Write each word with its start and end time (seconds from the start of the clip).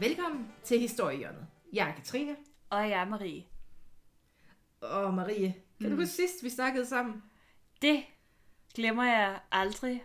Velkommen 0.00 0.52
til 0.64 0.80
Historiehjørnet. 0.80 1.46
Jeg 1.72 1.88
er 1.88 1.94
Katrine. 1.94 2.36
Og 2.70 2.90
jeg 2.90 3.00
er 3.00 3.04
Marie. 3.04 3.44
Og 4.80 5.14
Marie, 5.14 5.54
kan 5.80 5.90
mm. 5.90 5.90
du 5.90 5.96
huske 5.96 6.14
sidst, 6.14 6.44
vi 6.44 6.50
snakkede 6.50 6.86
sammen? 6.86 7.22
Det 7.82 8.04
glemmer 8.74 9.04
jeg 9.04 9.40
aldrig. 9.52 10.04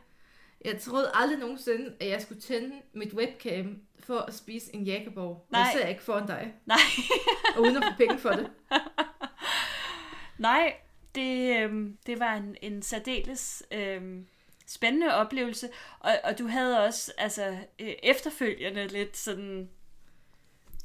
Jeg 0.65 0.81
troede 0.81 1.11
aldrig 1.13 1.39
nogensinde, 1.39 1.95
at 1.99 2.09
jeg 2.09 2.21
skulle 2.21 2.41
tænde 2.41 2.75
mit 2.93 3.13
webcam 3.13 3.81
for 3.99 4.19
at 4.19 4.33
spise 4.33 4.75
en 4.75 4.83
jækkeborg. 4.83 5.47
Nej. 5.49 5.61
Jeg 5.61 5.69
ser 5.73 5.87
ikke 5.87 6.03
foran 6.03 6.27
dig. 6.27 6.53
Nej. 6.65 6.77
Og 7.55 7.61
uden 7.61 7.77
at 7.77 7.83
få 7.83 7.97
penge 7.97 8.17
for 8.17 8.29
det. 8.29 8.51
Nej, 10.37 10.75
det, 11.15 11.57
øhm, 11.57 11.97
det 12.05 12.19
var 12.19 12.33
en, 12.33 12.55
en 12.61 12.81
særdeles 12.81 13.63
øhm, 13.71 14.27
spændende 14.67 15.15
oplevelse. 15.15 15.69
Og, 15.99 16.11
og 16.23 16.39
du 16.39 16.47
havde 16.47 16.85
også 16.85 17.11
altså, 17.17 17.57
øh, 17.79 17.93
efterfølgende 18.03 18.87
lidt 18.87 19.17
sådan... 19.17 19.69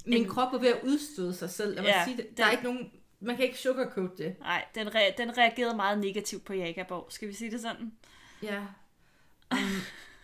Min 0.07 0.23
En- 0.23 0.29
krop 0.29 0.53
var 0.53 0.59
ved 0.59 0.69
at 0.69 0.81
udstøde 0.85 1.35
sig 1.35 1.51
selv. 1.51 1.75
Lad 1.75 1.83
mig 1.83 1.89
Ja, 1.89 2.05
sige 2.05 2.17
det. 2.17 2.37
Der 2.37 2.45
er 2.45 2.49
den- 2.49 2.59
ikke 2.59 2.65
nogen... 2.65 2.93
Man 3.21 3.37
kan 3.37 3.45
ikke 3.45 3.59
sugarcoat 3.59 4.11
det. 4.19 4.37
Nej, 4.41 4.65
den, 4.75 4.95
re, 4.95 5.15
den 5.19 5.39
reagerede 5.39 5.77
meget 5.77 5.99
negativt 5.99 6.45
på 6.45 6.53
Jagaborg. 6.55 7.07
Skal 7.13 7.29
vi 7.29 7.33
sige 7.35 7.51
det 7.51 7.61
sådan? 7.61 7.93
Ja. 8.43 8.61
Um, 9.53 9.59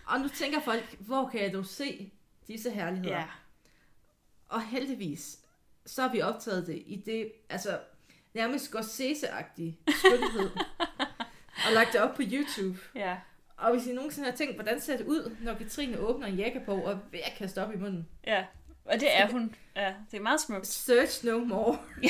og 0.07 0.21
nu 0.21 0.29
tænker 0.29 0.61
folk, 0.61 0.97
hvor 1.01 1.29
kan 1.29 1.43
jeg 1.43 1.53
dog 1.53 1.67
se 1.67 2.13
disse 2.49 2.71
herligheder? 2.71 3.17
Ja. 3.17 3.25
Og 4.49 4.63
heldigvis, 4.63 5.39
så 5.87 6.03
har 6.03 6.13
vi 6.13 6.21
optaget 6.23 6.67
det 6.67 6.83
i 6.87 7.03
det, 7.07 7.33
altså 7.51 7.79
nærmest 8.35 8.65
Scorsese-agtige 8.75 9.79
skønhed. 9.99 10.51
og 11.67 11.73
lagt 11.73 11.93
det 11.93 12.01
op 12.01 12.15
på 12.17 12.23
YouTube. 12.25 12.79
Ja. 12.95 13.17
Og 13.57 13.73
hvis 13.77 13.87
I 13.87 13.93
nogensinde 13.93 14.31
har 14.31 14.37
tænkt, 14.37 14.55
hvordan 14.55 14.81
ser 14.81 14.97
det 14.97 15.07
ud, 15.07 15.37
når 15.41 15.55
Katrine 15.55 15.99
åbner 15.99 16.27
en 16.27 16.37
jakke 16.37 16.63
på 16.67 16.75
og 16.75 16.93
er 16.93 16.99
ved 17.11 17.21
at 17.25 17.33
kaste 17.39 17.63
op 17.65 17.73
i 17.73 17.77
munden? 17.77 18.09
Ja. 18.27 18.45
Og 18.85 19.01
det 19.01 19.17
er 19.17 19.31
hun. 19.31 19.55
Ja, 19.77 19.95
det 20.11 20.17
er 20.17 20.23
meget 20.23 20.41
smukt. 20.41 20.67
Search 20.67 21.25
no 21.27 21.39
more. 21.39 21.79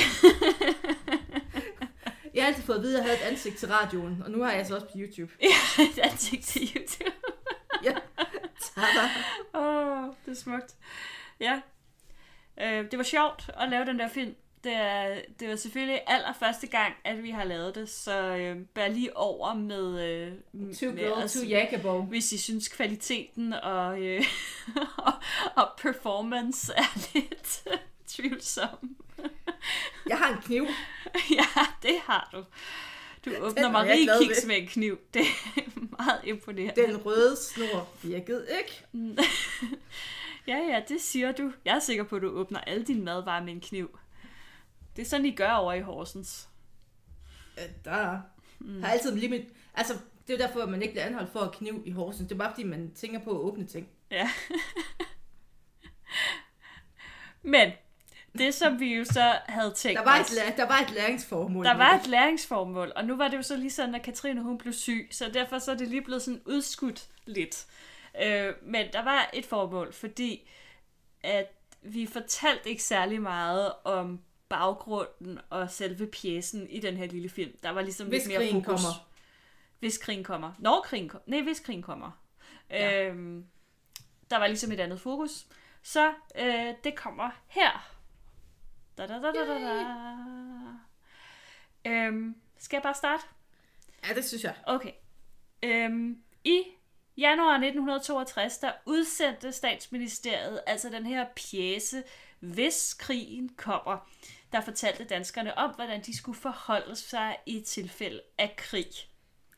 jeg 2.34 2.42
har 2.42 2.48
altid 2.48 2.62
fået 2.62 2.77
at 2.77 2.83
vide, 2.83 2.98
at 2.98 3.05
jeg 3.05 3.11
havde 3.11 3.28
et 3.28 3.33
ansigt 3.33 3.56
til 3.56 3.69
radioen, 3.69 4.22
og 4.22 4.30
nu 4.30 4.42
har 4.42 4.53
jeg 4.53 4.67
så 4.67 4.75
også 4.75 4.86
på 4.86 4.92
YouTube. 4.97 5.33
Ja, 5.42 5.83
et 5.84 5.98
ansigt 5.98 6.45
til 6.45 6.62
YouTube. 6.77 7.17
Ja, 7.84 7.95
tada. 8.61 9.08
Åh, 9.55 10.05
oh, 10.05 10.14
det 10.27 10.30
er 10.30 10.36
smukt. 10.36 10.75
Ja. 11.41 11.61
Øh, 12.61 12.91
det 12.91 12.98
var 12.98 13.05
sjovt 13.05 13.50
at 13.61 13.69
lave 13.69 13.84
den 13.84 13.98
der 13.98 14.08
film. 14.08 14.34
Det, 14.65 14.73
er, 14.73 15.20
det 15.41 15.48
var 15.48 15.57
selvfølgelig 15.57 16.01
allerførste 16.07 16.67
gang, 16.67 16.95
at 17.05 17.23
vi 17.23 17.31
har 17.31 17.45
lavet 17.45 17.75
det, 17.75 17.89
så 17.89 18.20
øh, 18.37 18.57
bær 18.75 18.89
lige 18.89 19.17
over 19.17 19.55
med, 19.55 20.03
øh, 20.09 20.33
Two 20.75 20.91
med 20.93 20.98
girl, 20.98 21.12
os, 21.12 21.33
two 21.33 21.45
jakkebo. 21.45 22.03
hvis 22.03 22.33
I 22.33 22.39
synes 22.39 22.69
kvaliteten 22.69 23.53
og, 23.53 24.01
øh, 24.03 24.25
og, 24.97 25.12
og 25.62 25.69
performance 25.79 26.73
er 26.77 26.98
lidt 27.15 27.65
tvivlsom. 28.07 28.97
Jeg 30.09 30.19
har 30.19 30.37
en 30.37 30.42
kniv. 30.42 30.67
ja, 31.31 31.47
det 31.83 31.98
har 32.03 32.29
du. 32.33 32.45
Du 33.25 33.37
åbner 33.41 33.62
er 33.62 33.67
jeg 33.67 33.73
Marie 33.73 34.09
Kiks 34.20 34.47
med 34.47 34.57
en 34.57 34.67
kniv. 34.67 34.98
Det 35.15 35.23
er 35.57 35.81
meget 35.98 36.20
imponerende. 36.25 36.83
Den 36.87 37.07
røde 37.07 37.37
snor 37.37 37.89
virkede 38.03 38.47
ikke. 38.59 38.85
Ja, 40.47 40.57
ja, 40.57 40.83
det 40.89 41.01
siger 41.01 41.33
du. 41.33 41.53
Jeg 41.65 41.77
er 41.77 41.81
sikker 41.81 42.05
på, 42.05 42.17
at 42.17 42.23
du 42.23 42.29
åbner 42.29 42.61
alle 42.61 42.85
dine 42.85 43.05
madvarer 43.05 43.45
med 43.45 43.53
en 43.53 43.61
kniv. 43.61 43.98
Det 44.97 45.03
er 45.03 45.06
sådan, 45.06 45.27
I 45.27 45.34
gør 45.34 45.53
over 45.53 45.73
i 45.73 45.81
Horsens. 45.81 46.48
Ja, 47.56 47.62
der 47.84 48.20
mm. 48.59 48.83
har 48.83 48.91
altid 48.92 49.17
limit. 49.17 49.45
Altså, 49.74 49.92
det 50.27 50.35
er 50.35 50.39
jo 50.39 50.46
derfor, 50.46 50.61
at 50.61 50.68
man 50.68 50.83
ikke 50.83 50.95
bliver 50.95 51.07
anholdt 51.07 51.33
for 51.33 51.41
at 51.41 51.52
kniv 51.52 51.83
i 51.86 51.91
Horsens. 51.91 52.29
Det 52.29 52.35
er 52.35 52.39
bare 52.39 52.51
fordi, 52.51 52.63
man 52.64 52.92
tænker 52.95 53.18
på 53.20 53.30
at 53.30 53.36
åbne 53.36 53.67
ting. 53.67 53.89
Ja. 54.11 54.30
Men 57.42 57.73
det, 58.39 58.55
som 58.55 58.80
vi 58.80 58.95
jo 58.95 59.05
så 59.05 59.39
havde 59.46 59.73
tænkt 59.73 59.98
Der 59.98 60.05
var, 60.05 60.17
et, 60.17 60.30
læ- 60.30 60.57
der 60.57 60.67
var 60.67 60.79
et 60.79 60.91
læringsformål. 60.91 61.64
der 61.64 61.77
var 61.77 61.98
et 61.98 62.07
læringsformål, 62.07 62.92
og 62.97 63.05
nu 63.05 63.17
var 63.17 63.29
det 63.29 63.36
jo 63.36 63.42
så 63.42 63.57
lige 63.57 63.70
sådan, 63.70 63.95
at 63.95 64.02
Katrine 64.02 64.42
hun 64.42 64.58
blev 64.58 64.73
syg, 64.73 65.08
så 65.11 65.30
derfor 65.35 65.58
så 65.58 65.70
er 65.70 65.77
det 65.77 65.89
lige 65.89 66.02
blevet 66.02 66.23
sådan 66.23 66.42
udskudt 66.47 67.08
lidt. 67.27 67.67
Øh, 68.23 68.52
men 68.63 68.86
der 68.92 69.02
var 69.05 69.30
et 69.33 69.47
formål, 69.47 69.92
fordi 69.92 70.51
at 71.23 71.47
vi 71.83 72.07
fortalte 72.07 72.70
ikke 72.70 72.83
særlig 72.83 73.23
meget 73.23 73.73
om 73.85 74.20
baggrunden 74.59 75.41
og 75.51 75.70
selve 75.70 76.07
pjecen 76.07 76.70
i 76.70 76.81
den 76.81 76.97
her 76.97 77.07
lille 77.07 77.29
film. 77.29 77.53
Der 77.63 77.70
var 77.70 77.83
ligesom 77.83 78.09
Hvis 78.09 78.27
lidt 78.27 78.29
mere 78.29 78.39
krigen 78.39 78.65
fokus. 78.65 78.83
kommer. 78.83 79.09
Hvis 79.79 79.98
krigen 79.98 80.25
kommer. 80.25 80.53
Når 80.59 80.81
krigen 80.85 81.09
kommer. 81.09 81.25
Nej, 81.27 81.42
hvis 81.42 81.61
krigen 81.61 81.83
kommer. 81.83 82.11
Ja. 82.70 83.09
Øhm, 83.09 83.47
der 84.31 84.37
var 84.37 84.47
ligesom 84.47 84.73
et 84.73 84.81
andet 84.81 85.01
fokus. 85.01 85.47
Så 85.83 86.13
øh, 86.39 86.75
det 86.85 86.97
kommer 86.97 87.31
her. 87.47 87.95
Da, 88.98 89.07
da, 89.07 89.15
da, 89.15 89.33
da, 89.33 89.47
da, 89.47 89.55
da. 89.55 89.85
Øhm, 91.91 92.35
skal 92.59 92.77
jeg 92.77 92.83
bare 92.83 92.95
starte? 92.95 93.23
Ja, 94.09 94.15
det 94.15 94.25
synes 94.25 94.45
jeg. 94.45 94.55
Okay. 94.67 94.92
Øhm, 95.63 96.23
I 96.45 96.63
januar 97.17 97.53
1962, 97.55 98.59
der 98.59 98.73
udsendte 98.86 99.53
statsministeriet 99.53 100.61
altså 100.67 100.89
den 100.89 101.07
her 101.07 101.27
pjæse, 101.36 102.03
Hvis 102.41 102.95
krigen 102.95 103.48
kommer, 103.48 104.09
der 104.55 104.61
fortalte 104.61 105.05
danskerne 105.05 105.59
om, 105.59 105.70
hvordan 105.75 106.03
de 106.03 106.17
skulle 106.17 106.39
forholde 106.39 106.97
sig 106.97 107.37
i 107.47 107.61
tilfælde 107.61 108.20
af 108.39 108.55
krig. 108.57 108.87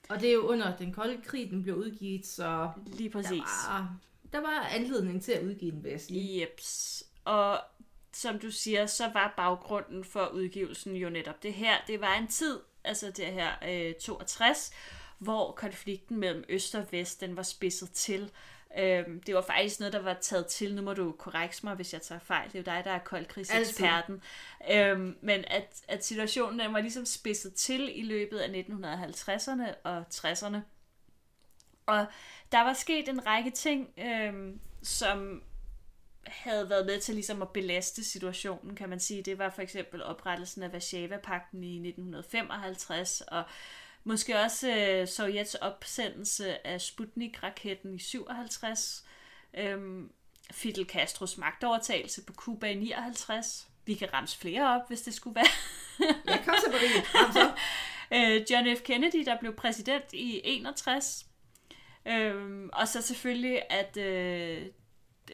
Og 0.08 0.20
det 0.20 0.28
er 0.28 0.32
jo 0.32 0.46
under 0.46 0.76
den 0.76 0.92
kolde 0.92 1.22
krig, 1.22 1.50
den 1.50 1.62
blev 1.62 1.74
udgivet, 1.74 2.26
så 2.26 2.70
Lige 2.86 3.10
præcis. 3.10 3.30
der 3.30 3.72
var, 3.72 3.96
der 4.32 4.40
var 4.40 4.68
anledning 4.70 5.22
til 5.22 5.32
at 5.32 5.42
udgive 5.42 5.72
den, 5.72 5.98
sige. 5.98 6.40
Jeps. 6.40 7.02
Og 7.24 7.60
som 8.12 8.38
du 8.38 8.50
siger, 8.50 8.86
så 8.86 9.08
var 9.14 9.34
baggrunden 9.36 10.04
for 10.04 10.26
udgivelsen 10.26 10.96
jo 10.96 11.10
netop 11.10 11.42
det 11.42 11.54
her. 11.54 11.74
Det 11.86 12.00
var 12.00 12.14
en 12.14 12.28
tid, 12.28 12.60
altså 12.84 13.10
det 13.10 13.26
her 13.26 13.50
øh, 13.68 13.94
62, 13.94 14.70
hvor 15.18 15.52
konflikten 15.52 16.16
mellem 16.16 16.44
øst 16.48 16.74
og 16.74 16.86
vest, 16.90 17.20
den 17.20 17.36
var 17.36 17.42
spidset 17.42 17.90
til. 17.90 18.30
Øhm, 18.78 19.22
det 19.22 19.34
var 19.34 19.42
faktisk 19.42 19.80
noget, 19.80 19.92
der 19.92 20.02
var 20.02 20.16
taget 20.20 20.46
til. 20.46 20.74
Nu 20.74 20.82
må 20.82 20.94
du 20.94 21.12
korrekse 21.12 21.66
mig, 21.66 21.74
hvis 21.74 21.92
jeg 21.92 22.02
tager 22.02 22.18
fejl. 22.18 22.52
Det 22.52 22.54
er 22.54 22.72
jo 22.72 22.76
dig, 22.76 22.84
der 22.84 22.90
er 22.90 22.98
koldkrigseksperten. 22.98 24.22
Øhm, 24.70 25.18
men 25.20 25.44
at, 25.46 25.82
at 25.88 26.04
situationen 26.04 26.60
den 26.60 26.72
var 26.72 26.80
ligesom 26.80 27.04
spidset 27.04 27.54
til 27.54 27.98
i 27.98 28.02
løbet 28.02 28.38
af 28.38 28.48
1950'erne 28.48 29.74
og 29.84 30.04
60'erne. 30.14 30.58
Og 31.86 32.06
der 32.52 32.60
var 32.60 32.72
sket 32.72 33.08
en 33.08 33.26
række 33.26 33.50
ting, 33.50 33.88
øhm, 33.98 34.60
som 34.82 35.42
havde 36.26 36.70
været 36.70 36.86
med 36.86 37.00
til 37.00 37.14
ligesom 37.14 37.42
at 37.42 37.48
belaste 37.48 38.04
situationen, 38.04 38.76
kan 38.76 38.88
man 38.88 39.00
sige. 39.00 39.22
Det 39.22 39.38
var 39.38 39.50
for 39.50 39.62
eksempel 39.62 40.02
oprettelsen 40.02 40.62
af 40.62 40.72
Varsava-pakten 40.72 41.64
i 41.64 41.76
1955, 41.76 43.20
og 43.20 43.44
måske 44.06 44.38
også 44.38 44.76
øh, 44.76 45.08
Sovjets 45.08 45.54
opsendelse 45.54 46.66
af 46.66 46.80
Sputnik-raketten 46.80 47.94
i 47.94 47.98
57, 47.98 49.04
øhm, 49.54 50.10
Fidel 50.52 50.86
Castros 50.86 51.38
magtovertagelse 51.38 52.24
på 52.24 52.32
Cuba 52.32 52.70
i 52.70 52.74
59. 52.74 53.68
Vi 53.86 53.94
kan 53.94 54.12
ramse 54.12 54.38
flere 54.38 54.74
op, 54.74 54.88
hvis 54.88 55.02
det 55.02 55.14
skulle 55.14 55.34
være. 55.34 55.44
Ja, 56.28 56.44
kom 56.44 56.54
så, 56.64 56.70
Marie. 56.70 57.54
Øh, 58.12 58.46
John 58.50 58.76
F. 58.76 58.80
Kennedy, 58.80 59.24
der 59.24 59.38
blev 59.40 59.56
præsident 59.56 60.12
i 60.12 60.40
61. 60.44 61.26
Øhm, 62.06 62.70
og 62.72 62.88
så 62.88 63.02
selvfølgelig, 63.02 63.62
at 63.70 63.96
øh, 63.96 64.66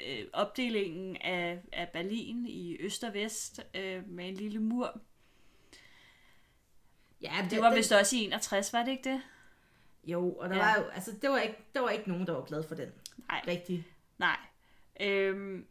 øh, 0.06 0.25
opdelingen 0.32 1.16
af, 1.16 1.59
af 1.72 1.88
Berlin 1.88 2.46
i 2.46 2.76
øst 2.81 3.05
og 3.05 3.14
vest 3.14 3.61
øh, 3.75 4.08
med 4.08 4.29
en 4.29 4.35
lille 4.35 4.58
mur. 4.58 5.00
Ja, 7.22 7.42
men 7.42 7.50
Det 7.50 7.60
var 7.60 7.74
vist 7.74 7.92
også 7.92 8.16
i 8.16 8.24
61, 8.24 8.72
var 8.72 8.82
det 8.82 8.90
ikke 8.90 9.10
det? 9.10 9.22
Jo, 10.04 10.32
og 10.32 10.48
der 10.48 10.56
Ja. 10.56 10.62
var 10.62 10.76
jo, 10.78 10.84
altså, 10.88 11.12
det 11.22 11.30
var, 11.30 11.38
ikke, 11.38 11.56
der 11.74 11.80
var 11.80 11.90
ikke 11.90 12.08
nogen, 12.08 12.26
der 12.26 12.32
var 12.32 12.42
glad 12.44 12.62
for 12.69 12.74
den. 12.74 12.88
Nej, 13.28 13.42
Rigtig. 13.48 13.86
nej. 14.19 14.36
Øhm, 15.00 15.66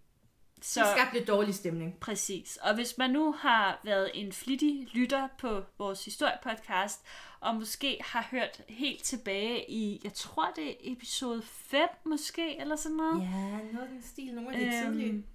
Så 0.61 0.73
så 0.73 0.79
det 0.79 0.89
skabte 0.97 1.17
lidt 1.17 1.27
dårlig 1.27 1.55
stemning. 1.55 1.97
præcis. 1.99 2.57
Og 2.61 2.75
hvis 2.75 2.97
man 2.97 3.09
nu 3.09 3.31
har 3.31 3.79
været 3.83 4.11
en 4.13 4.31
flittig 4.33 4.87
lytter 4.93 5.27
på 5.37 5.63
vores 5.77 6.05
historiepodcast, 6.05 7.05
og 7.39 7.55
måske 7.55 7.97
har 8.05 8.27
hørt 8.31 8.61
helt 8.69 9.03
tilbage 9.03 9.71
i, 9.71 10.01
jeg 10.03 10.13
tror 10.13 10.51
det 10.55 10.69
er 10.71 10.75
episode 10.83 11.41
5 11.41 11.87
måske, 12.05 12.59
eller 12.59 12.75
sådan 12.75 12.97
noget. 12.97 13.21
Ja, 13.21 13.27
noget 13.71 13.81
af 13.81 13.87
den 13.89 14.01
stil, 14.03 14.33
nogle 14.33 14.53
af 14.53 14.59
de 14.59 14.65
øhm, 14.65 14.93
tidlige. 14.93 15.25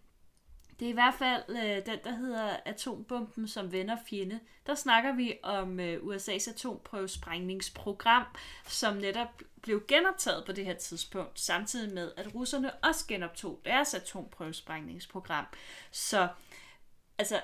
Det 0.78 0.86
er 0.86 0.90
i 0.90 0.92
hvert 0.92 1.14
fald 1.14 1.42
øh, 1.48 1.86
den, 1.86 1.98
der 2.04 2.14
hedder 2.14 2.56
Atombomben 2.64 3.48
som 3.48 3.72
venner 3.72 3.96
fjende. 4.06 4.40
Der 4.66 4.74
snakker 4.74 5.12
vi 5.14 5.38
om 5.42 5.80
øh, 5.80 6.02
USA's 6.02 6.50
atomprøvesprængningsprogram, 6.50 8.24
som 8.68 8.96
netop 8.96 9.42
blev 9.62 9.84
genoptaget 9.88 10.44
på 10.46 10.52
det 10.52 10.64
her 10.64 10.74
tidspunkt, 10.74 11.40
samtidig 11.40 11.94
med, 11.94 12.12
at 12.16 12.34
russerne 12.34 12.74
også 12.74 13.04
genoptog 13.08 13.60
deres 13.64 13.94
atomprøvesprængningsprogram. 13.94 15.46
Så 15.90 16.28
altså, 17.18 17.40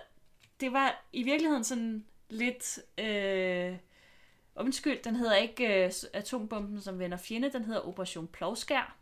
det 0.61 0.73
var 0.73 1.05
i 1.13 1.23
virkeligheden 1.23 1.65
sådan 1.65 2.07
lidt... 2.29 2.79
Øh, 2.99 3.77
undskyld, 4.57 5.03
den 5.03 5.17
hedder 5.17 5.37
ikke 5.37 5.85
øh, 5.85 5.93
Atombomben 6.13 6.81
som 6.81 6.99
venner 6.99 7.17
fjende, 7.17 7.53
den 7.53 7.65
hedder 7.65 7.89
Operation 7.89 8.27
Plovskær. 8.27 8.97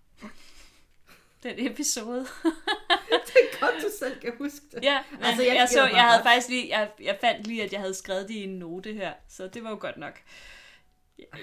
Den 1.42 1.66
episode. 1.66 2.20
det 3.26 3.49
godt, 3.60 3.74
du 3.82 3.88
selv 3.98 4.20
kan 4.20 4.32
huske 4.38 4.60
det. 4.72 4.84
Ja, 4.84 4.98
men 5.10 5.18
Altså, 5.22 5.28
altså, 5.28 5.42
jeg 5.42 5.56
jeg, 5.56 5.68
så, 5.68 5.96
jeg 5.96 6.04
havde 6.04 6.22
faktisk 6.22 6.48
lige, 6.48 6.78
jeg, 6.78 6.88
jeg 7.02 7.18
fandt 7.20 7.46
lige, 7.46 7.62
at 7.62 7.72
jeg 7.72 7.80
havde 7.80 7.94
skrevet 7.94 8.28
det 8.28 8.34
i 8.34 8.44
en 8.44 8.58
note 8.58 8.92
her, 8.92 9.12
så 9.28 9.46
det 9.46 9.64
var 9.64 9.70
jo 9.70 9.76
godt 9.80 9.96
nok. 9.96 10.20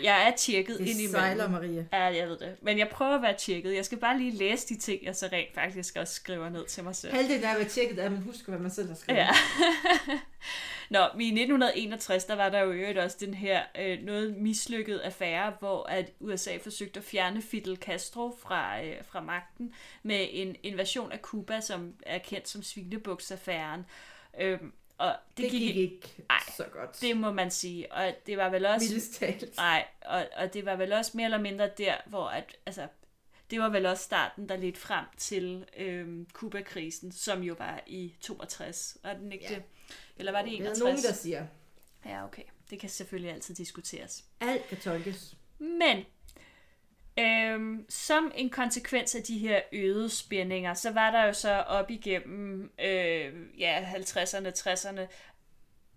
Jeg 0.04 0.28
er 0.28 0.36
tjekket 0.36 0.80
ind 0.80 0.90
imellem. 0.90 1.12
sejler, 1.12 1.50
Maria. 1.50 1.86
Ja, 1.94 2.04
jeg 2.04 2.28
ved 2.30 2.38
det. 2.38 2.56
Men 2.62 2.78
jeg 2.78 2.90
prøver 2.90 3.16
at 3.16 3.22
være 3.22 3.36
tjekket. 3.38 3.76
Jeg 3.76 3.86
skal 3.86 3.98
bare 3.98 4.18
lige 4.18 4.32
læse 4.32 4.68
de 4.68 4.78
ting, 4.78 5.06
jeg 5.06 5.16
så 5.16 5.30
rent 5.32 5.54
faktisk 5.54 5.96
også 5.96 6.14
skriver 6.14 6.50
ned 6.50 6.66
til 6.66 6.84
mig 6.84 6.96
selv. 6.96 7.14
Halvdelen 7.14 7.44
af 7.44 7.52
at 7.52 7.60
være 7.60 7.68
tjekket, 7.68 8.00
er, 8.00 8.06
at 8.06 8.12
man 8.12 8.22
husker, 8.22 8.50
hvad 8.50 8.60
man 8.60 8.72
selv 8.72 8.88
har 8.88 8.96
skrevet. 8.96 9.20
Ja. 9.20 9.30
Nå, 10.90 11.00
i 11.00 11.28
1961, 11.28 12.26
der 12.26 12.36
var 12.36 12.50
der 12.50 12.60
jo 12.60 12.72
i 12.72 12.76
øvrigt 12.76 12.98
også 12.98 13.18
den 13.20 13.34
her 13.34 13.64
øh, 13.80 14.04
noget 14.04 14.36
mislykket 14.38 15.00
affære, 15.00 15.54
hvor 15.60 15.84
at 15.84 16.12
USA 16.20 16.58
forsøgte 16.64 17.00
at 17.00 17.04
fjerne 17.04 17.42
Fidel 17.42 17.78
Castro 17.78 18.38
fra, 18.42 18.84
øh, 18.84 18.96
fra 19.04 19.22
magten 19.22 19.74
med 20.04 20.28
en 20.32 20.56
invasion 20.64 21.12
af 21.12 21.20
Cuba, 21.20 21.62
som 21.62 21.94
er 22.06 22.18
kendt 22.18 22.50
som 22.50 22.64
Svinebuksaffæren. 22.64 23.86
Øhm, 24.40 24.74
og 24.98 25.16
det, 25.38 25.44
Det, 25.44 25.52
det 25.52 25.60
gik 25.60 25.76
ikke 25.76 26.10
Ej, 26.30 26.40
så 26.58 26.64
godt. 26.72 27.02
det 27.02 27.18
må 27.18 27.32
man 27.32 27.52
sige. 27.52 27.92
Og 27.94 28.14
det 28.26 28.38
var 28.38 28.50
vel 28.50 28.66
også... 28.66 28.86
Nej, 29.58 29.86
og, 30.02 30.28
og 30.38 30.54
det 30.54 30.66
var 30.66 30.76
vel 30.76 30.94
også 30.94 31.12
mere 31.14 31.26
eller 31.26 31.38
mindre 31.42 31.70
der, 31.78 31.96
hvor 32.06 32.28
at, 32.28 32.56
altså, 32.66 32.88
det 33.52 33.60
var 33.60 33.70
vel 33.70 33.86
også 33.86 34.04
starten, 34.04 34.50
der 34.50 34.58
ledte 34.58 34.80
frem 34.80 35.06
til 35.18 35.66
øhm, 35.78 36.28
Kuba-krisen, 36.34 37.12
som 37.12 37.44
jo 37.44 37.56
var 37.58 37.84
i 37.88 38.16
62. 38.22 38.98
Var 39.04 39.14
den 39.14 39.32
ikke 39.32 39.46
Ja. 39.50 39.56
det? 39.56 39.64
Eller 40.18 40.32
var 40.32 40.42
det 40.42 40.52
Det 40.52 40.58
er 40.58 40.62
61? 40.62 40.80
nogen, 40.80 40.98
der 41.04 41.14
siger, 41.14 41.46
Ja, 42.06 42.24
okay. 42.26 42.44
Det 42.70 42.80
kan 42.80 42.90
selvfølgelig 42.90 43.32
altid 43.34 43.56
diskuteres. 43.56 44.24
alt 44.40 44.68
kan 44.68 44.78
tolkes. 44.78 45.36
Men 45.60 46.06
øhm, 47.20 47.86
som 47.90 48.32
en 48.36 48.50
konsekvens 48.50 49.16
af 49.16 49.24
de 49.24 49.38
her 49.38 49.62
øgede 49.72 50.10
spændinger, 50.10 50.74
så 50.74 50.92
var 50.92 51.12
der 51.12 51.26
jo 51.26 51.34
så 51.34 51.54
op 51.54 51.92
igennem 51.92 52.72
øh, 52.80 53.60
ja, 53.60 53.94
50'erne, 53.94 54.50
60'erne 54.50 55.08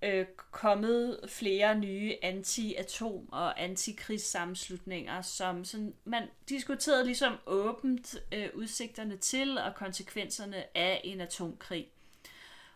øh, 0.02 0.26
kommet 0.50 1.20
flere 1.28 1.78
nye 1.78 2.16
anti-atom- 2.24 3.28
og 3.32 3.62
antikrigssammenslutninger, 3.62 5.22
som 5.22 5.64
sådan, 5.64 5.94
man 6.04 6.22
diskuterede 6.48 7.04
ligesom 7.04 7.36
åbent 7.46 8.16
øh, 8.32 8.48
udsigterne 8.54 9.16
til 9.16 9.58
og 9.58 9.74
konsekvenserne 9.74 10.76
af 10.76 11.00
en 11.04 11.20
atomkrig. 11.20 11.88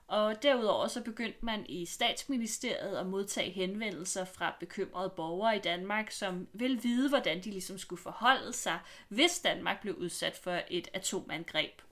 Og 0.06 0.42
derudover 0.42 0.88
så 0.88 1.02
begyndte 1.02 1.38
man 1.44 1.66
i 1.66 1.86
statsministeriet 1.86 2.96
at 2.96 3.06
modtage 3.06 3.50
henvendelser 3.50 4.24
fra 4.24 4.56
bekymrede 4.60 5.10
borgere 5.10 5.56
i 5.56 5.60
Danmark, 5.60 6.10
som 6.10 6.48
ville 6.52 6.82
vide, 6.82 7.08
hvordan 7.08 7.40
de 7.44 7.50
ligesom 7.50 7.78
skulle 7.78 8.02
forholde 8.02 8.52
sig, 8.52 8.78
hvis 9.08 9.38
Danmark 9.38 9.80
blev 9.80 9.94
udsat 9.94 10.36
for 10.36 10.60
et 10.68 10.88
atomangreb. 10.94 11.82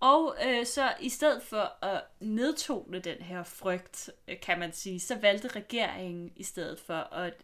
Og 0.00 0.36
øh, 0.46 0.66
så 0.66 0.94
i 1.00 1.08
stedet 1.08 1.42
for 1.42 1.84
at 1.84 2.02
nedtone 2.20 2.98
den 2.98 3.18
her 3.18 3.42
frygt, 3.42 4.10
øh, 4.28 4.40
kan 4.40 4.58
man 4.58 4.72
sige, 4.72 5.00
så 5.00 5.18
valgte 5.18 5.48
regeringen 5.48 6.32
i 6.36 6.42
stedet 6.42 6.80
for 6.80 6.94
at 7.14 7.34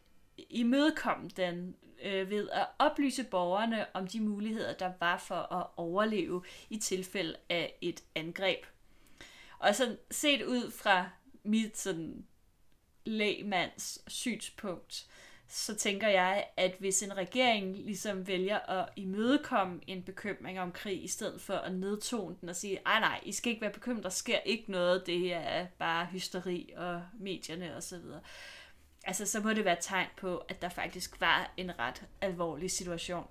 imødekomme 0.50 1.30
den 1.36 1.76
øh, 2.02 2.30
ved 2.30 2.48
at 2.52 2.66
oplyse 2.78 3.24
borgerne 3.24 3.86
om 3.94 4.06
de 4.06 4.20
muligheder, 4.20 4.72
der 4.72 4.92
var 5.00 5.18
for 5.18 5.52
at 5.54 5.66
overleve 5.76 6.42
i 6.70 6.78
tilfælde 6.78 7.36
af 7.48 7.78
et 7.80 8.02
angreb. 8.14 8.64
Og 9.58 9.75
sådan 9.75 9.99
set 10.10 10.43
ud 10.43 10.70
fra 10.70 11.10
mit 11.43 11.78
sådan 11.78 12.26
lægmands 13.05 13.99
synspunkt, 14.06 15.06
så 15.49 15.75
tænker 15.75 16.08
jeg, 16.08 16.46
at 16.56 16.75
hvis 16.78 17.02
en 17.02 17.16
regering 17.16 17.76
ligesom 17.76 18.26
vælger 18.26 18.58
at 18.58 18.88
imødekomme 18.96 19.81
en 19.87 20.02
bekymring 20.02 20.60
om 20.60 20.72
krig, 20.72 21.05
i 21.05 21.08
stedet 21.08 21.40
for 21.40 21.55
at 21.55 21.75
nedtone 21.75 22.37
den 22.40 22.49
og 22.49 22.56
sige, 22.56 22.81
ej 22.87 23.00
nej, 23.00 23.20
I 23.22 23.32
skal 23.32 23.50
ikke 23.50 23.62
være 23.62 23.72
bekymret, 23.72 24.05
der 24.05 24.10
sker 24.10 24.38
ikke 24.38 24.70
noget, 24.70 25.06
det 25.06 25.32
er 25.32 25.66
bare 25.78 26.06
hysteri 26.06 26.72
og 26.76 27.02
medierne 27.20 27.76
osv., 27.76 27.99
altså 29.05 29.26
så 29.26 29.40
må 29.40 29.52
det 29.52 29.64
være 29.64 29.78
et 29.78 29.84
tegn 29.84 30.08
på, 30.16 30.37
at 30.37 30.62
der 30.62 30.69
faktisk 30.69 31.20
var 31.20 31.52
en 31.56 31.78
ret 31.78 32.02
alvorlig 32.20 32.70
situation. 32.70 33.26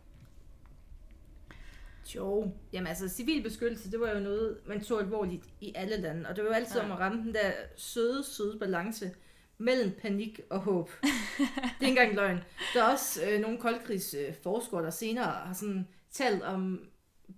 Jo, 2.16 2.52
jamen 2.74 2.88
altså 2.88 3.10
civil 3.10 3.44
beskyttelse, 3.44 3.92
det 3.92 4.00
var 4.00 4.12
jo 4.12 4.20
noget, 4.20 4.58
man 4.66 4.82
tog 4.84 5.00
alvorligt 5.02 5.46
i 5.62 5.72
alle 5.76 5.98
lande. 5.98 6.30
Og 6.30 6.36
det 6.36 6.44
var 6.44 6.50
jo 6.50 6.56
altid 6.56 6.80
Ja. 6.80 6.86
om 6.86 6.92
at 6.92 7.00
ramme 7.00 7.24
den 7.24 7.34
der 7.34 7.52
søde, 7.76 8.24
søde 8.24 8.60
balance 8.60 9.12
mellem 9.58 9.92
panik 10.02 10.40
og 10.50 10.60
håb. 10.60 10.90
det 11.02 11.48
er 11.82 11.88
ikke 11.88 11.88
engang 12.02 12.16
løgn. 12.16 12.40
Der 12.74 12.84
er 12.84 12.92
også 12.92 13.20
øh, 13.32 13.42
nogle 13.42 13.58
koldkrigsforskere, 13.58 14.84
der 14.84 14.90
senere 14.90 15.24
har 15.26 15.54
sådan 15.54 15.88
talt 16.12 16.44
om 16.44 16.80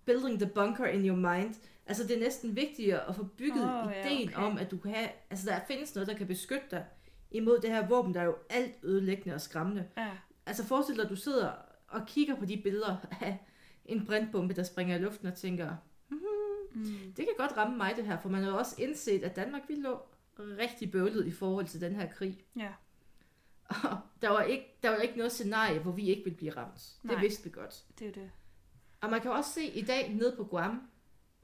building 0.05 0.39
the 0.39 0.49
bunker 0.55 0.85
in 0.85 1.05
your 1.07 1.15
mind. 1.17 1.55
Altså 1.85 2.03
det 2.03 2.15
er 2.15 2.19
næsten 2.19 2.55
vigtigere 2.55 3.09
at 3.09 3.15
få 3.15 3.23
bygget 3.23 3.63
oh, 3.63 3.91
ja, 3.91 4.05
ideen 4.07 4.27
okay. 4.29 4.37
om, 4.43 4.57
at 4.57 4.71
du 4.71 4.77
kan 4.77 4.91
have, 4.91 5.09
altså 5.29 5.49
der 5.49 5.59
findes 5.67 5.95
noget, 5.95 6.07
der 6.07 6.15
kan 6.17 6.27
beskytte 6.27 6.65
dig 6.71 6.85
imod 7.31 7.59
det 7.61 7.69
her 7.69 7.87
våben, 7.87 8.13
der 8.13 8.19
er 8.21 8.25
jo 8.25 8.35
alt 8.49 8.75
ødelæggende 8.83 9.35
og 9.35 9.41
skræmmende. 9.41 9.85
Ja. 9.97 10.07
Altså 10.45 10.65
forestil 10.65 10.95
dig, 10.95 11.03
at 11.03 11.09
du 11.09 11.15
sidder 11.15 11.51
og 11.87 12.01
kigger 12.07 12.35
på 12.35 12.45
de 12.45 12.57
billeder 12.63 12.95
af 13.21 13.37
en 13.89 14.05
brandbombe, 14.05 14.53
der 14.53 14.63
springer 14.63 14.95
i 14.95 14.99
luften 14.99 15.27
og 15.27 15.35
tænker, 15.35 15.75
Mm. 16.71 16.83
det 17.17 17.25
kan 17.25 17.33
godt 17.37 17.57
ramme 17.57 17.77
mig 17.77 17.93
det 17.95 18.05
her, 18.05 18.17
for 18.19 18.29
man 18.29 18.43
har 18.43 18.51
også 18.51 18.75
indset, 18.77 19.23
at 19.23 19.35
Danmark 19.35 19.61
vi 19.67 19.75
lå 19.75 19.99
rigtig 20.39 20.91
bøvlet 20.91 21.27
i 21.27 21.31
forhold 21.31 21.65
til 21.65 21.81
den 21.81 21.95
her 21.95 22.07
krig. 22.09 22.45
Ja. 22.55 22.69
Og 23.69 23.97
der 24.21 24.29
var 24.29 24.41
ikke, 24.41 24.77
der 24.83 24.89
var 24.89 24.97
ikke 24.97 25.17
noget 25.17 25.31
scenarie, 25.31 25.79
hvor 25.79 25.91
vi 25.91 26.09
ikke 26.09 26.23
ville 26.23 26.37
blive 26.37 26.51
ramt. 26.51 26.97
Det 27.01 27.11
Nej. 27.11 27.21
vidste 27.21 27.43
vi 27.43 27.49
godt. 27.49 27.83
Det 27.99 28.07
er 28.07 28.11
det. 28.11 28.31
Og 29.01 29.09
man 29.09 29.21
kan 29.21 29.31
også 29.31 29.51
se 29.53 29.63
i 29.65 29.81
dag 29.81 30.13
nede 30.13 30.33
på 30.37 30.43
Guam, 30.43 30.81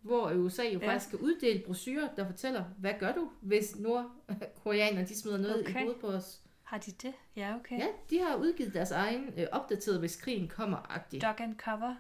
hvor 0.02 0.32
USA 0.34 0.64
jo 0.64 0.80
Ja. 0.80 0.88
faktisk 0.88 1.08
skal 1.08 1.20
uddele 1.20 1.64
brochurer, 1.66 2.10
der 2.16 2.26
fortæller, 2.26 2.64
hvad 2.78 2.94
gør 3.00 3.14
du, 3.14 3.30
hvis 3.42 3.76
nordkoreanerne 3.80 5.08
de 5.08 5.20
smider 5.20 5.38
noget. 5.38 5.60
Okay. 5.60 5.70
i 5.80 5.84
hovedet 5.84 6.02
på 6.02 6.08
os. 6.08 6.42
Har 6.66 6.78
de 6.78 6.92
det? 6.92 7.14
Ja, 7.36 7.56
okay. 7.56 7.80
Ja, 7.80 7.88
de 8.10 8.20
har 8.20 8.36
udgivet 8.36 8.74
deres 8.74 8.92
egen 8.92 9.34
øh, 9.38 9.48
opdateret, 9.52 10.00
hvis 10.00 10.16
krigen 10.16 10.48
kommer-agtigt. 10.48 11.24
Dog 11.24 11.42
and 11.42 11.58
cover? 11.58 11.96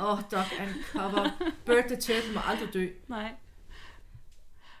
Åh, 0.00 0.12
oh, 0.12 0.18
Doc 0.30 0.60
and 0.60 0.84
Cover. 0.84 1.54
Bird 1.66 1.84
the 1.84 1.96
Turtle 1.96 2.34
må 2.34 2.40
aldrig 2.46 2.74
dø. 2.74 2.88
Nej. 3.08 3.34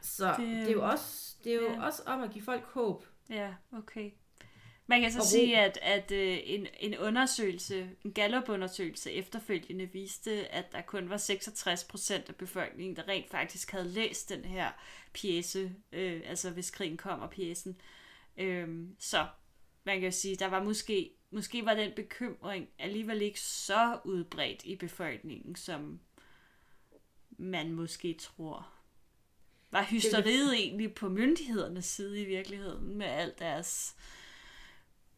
Så 0.02 0.34
Det, 0.38 0.46
det, 0.46 0.68
er 0.68 0.72
jo 0.72 0.84
også, 0.90 1.36
det 1.44 1.52
er 1.52 1.56
jo 1.56 1.72
ja. 1.72 1.84
også 1.86 2.02
om 2.06 2.22
at 2.22 2.30
give 2.30 2.44
folk 2.44 2.64
håb. 2.64 3.04
Ja, 3.30 3.54
okay. 3.72 4.10
Man 4.86 5.00
kan 5.00 5.12
så 5.12 5.28
sige, 5.28 5.58
at, 5.58 5.78
at 5.82 6.12
øh, 6.12 6.38
en, 6.44 6.66
en 6.80 6.98
undersøgelse, 6.98 7.90
en 8.04 8.12
Gallup-undersøgelse 8.12 9.12
efterfølgende 9.12 9.86
viste, 9.92 10.54
at 10.54 10.72
der 10.72 10.80
kun 10.80 11.10
var 11.10 11.16
66 11.16 11.84
procent 11.84 12.28
af 12.28 12.36
befolkningen, 12.36 12.96
der 12.96 13.08
rent 13.08 13.30
faktisk 13.30 13.70
havde 13.70 13.88
læst 13.88 14.28
den 14.28 14.44
her 14.44 14.70
pjæse, 15.14 15.72
øh, 15.92 16.22
altså 16.26 16.50
hvis 16.50 16.70
krigen 16.70 16.96
kommer 16.96 17.26
pjæsen. 17.26 17.80
Øhm, 18.36 18.96
så 18.98 19.26
man 19.84 19.94
kan 20.00 20.04
jo 20.04 20.10
sige, 20.10 20.36
der 20.36 20.46
var 20.46 20.62
måske, 20.62 21.12
måske 21.30 21.64
var 21.64 21.74
den 21.74 21.92
bekymring 21.96 22.68
alligevel 22.78 23.22
ikke 23.22 23.40
så 23.40 23.98
udbredt 24.04 24.64
i 24.64 24.76
befolkningen, 24.76 25.56
som 25.56 26.00
man 27.30 27.72
måske 27.72 28.14
tror. 28.14 28.68
Var 29.70 29.82
hysteriet 29.82 30.54
egentlig 30.54 30.94
på 30.94 31.08
myndighedernes 31.08 31.84
side 31.84 32.20
i 32.20 32.24
virkeligheden 32.24 32.98
med 32.98 33.06
alt 33.06 33.38
deres 33.38 33.96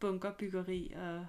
bunkerbyggeri 0.01 0.93
og... 0.97 1.27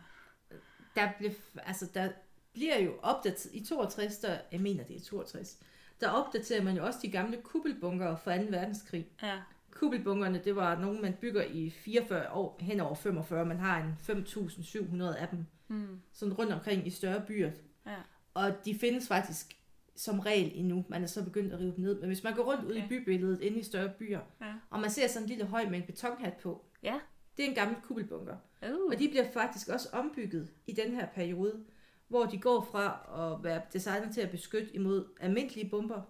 Der, 0.96 1.12
blev, 1.18 1.32
altså, 1.56 1.90
der 1.94 2.10
bliver 2.54 2.80
jo 2.80 3.00
opdateret 3.02 3.54
i 3.54 3.66
62, 3.66 4.18
der, 4.18 4.40
jeg 4.52 4.62
mener 4.62 4.84
det 4.84 4.96
er 4.96 5.02
62, 5.02 5.60
der 6.00 6.10
opdaterer 6.10 6.64
man 6.64 6.78
jo 6.78 6.86
også 6.86 7.00
de 7.02 7.12
gamle 7.12 7.42
kuppelbunker 7.42 8.18
fra 8.18 8.38
2. 8.38 8.44
verdenskrig. 8.44 9.08
Ja, 9.22 9.42
Kuppelbunkerne, 9.80 10.42
det 10.44 10.56
var 10.56 10.80
nogle, 10.80 11.02
man 11.02 11.14
bygger 11.22 11.44
i 11.44 11.70
44 11.70 12.32
år, 12.32 12.58
hen 12.60 12.80
over 12.80 12.96
45. 12.96 13.46
Man 13.46 13.58
har 13.58 13.84
en 13.84 13.94
5.700 14.18 15.18
af 15.18 15.28
dem, 15.28 15.46
mm, 15.68 16.00
sådan 16.12 16.34
rundt 16.34 16.54
omkring 16.54 16.88
i 16.88 16.90
større 16.90 17.22
byer. 17.28 17.52
ja, 17.86 17.96
Og 18.34 18.54
de 18.66 18.76
findes 18.80 19.08
faktisk 19.08 19.58
som 19.96 20.20
regel 20.20 20.52
endnu. 20.56 20.86
Man 20.90 21.04
er 21.04 21.08
så 21.08 21.24
begyndt 21.24 21.54
at 21.54 21.60
rive 21.60 21.72
dem 21.76 21.84
ned. 21.84 22.00
Men 22.00 22.08
hvis 22.10 22.24
man 22.24 22.36
går 22.36 22.44
rundt 22.44 22.60
okay. 22.66 22.72
ud 22.72 22.76
i 22.76 22.84
bybilledet 22.90 23.42
inde 23.42 23.60
i 23.60 23.64
større 23.64 23.90
byer, 24.00 24.20
ja. 24.42 24.54
og 24.70 24.80
man 24.80 24.90
ser 24.90 25.08
sådan 25.08 25.24
en 25.24 25.30
lille 25.30 25.46
høj 25.46 25.66
med 25.70 25.78
en 25.80 25.84
betonhat 25.86 26.34
på, 26.34 26.66
Ja. 26.84 27.00
det 27.38 27.46
er 27.46 27.50
en 27.50 27.56
gammel 27.56 27.78
kuppelbunker. 27.84 28.36
Uh, 28.62 28.92
Og 28.92 29.00
de 29.00 29.10
bliver 29.10 29.32
faktisk 29.34 29.70
også 29.70 29.90
ombygget 29.94 30.50
i 30.68 30.72
den 30.74 30.92
her 30.96 31.08
periode, 31.16 31.64
hvor 32.08 32.26
de 32.26 32.38
går 32.40 32.68
fra 32.72 33.00
at 33.36 33.44
være 33.44 33.62
designet 33.74 34.14
til 34.14 34.22
at 34.22 34.30
beskytte 34.32 34.76
imod 34.76 35.06
almindelige 35.20 35.70
bomber, 35.70 36.02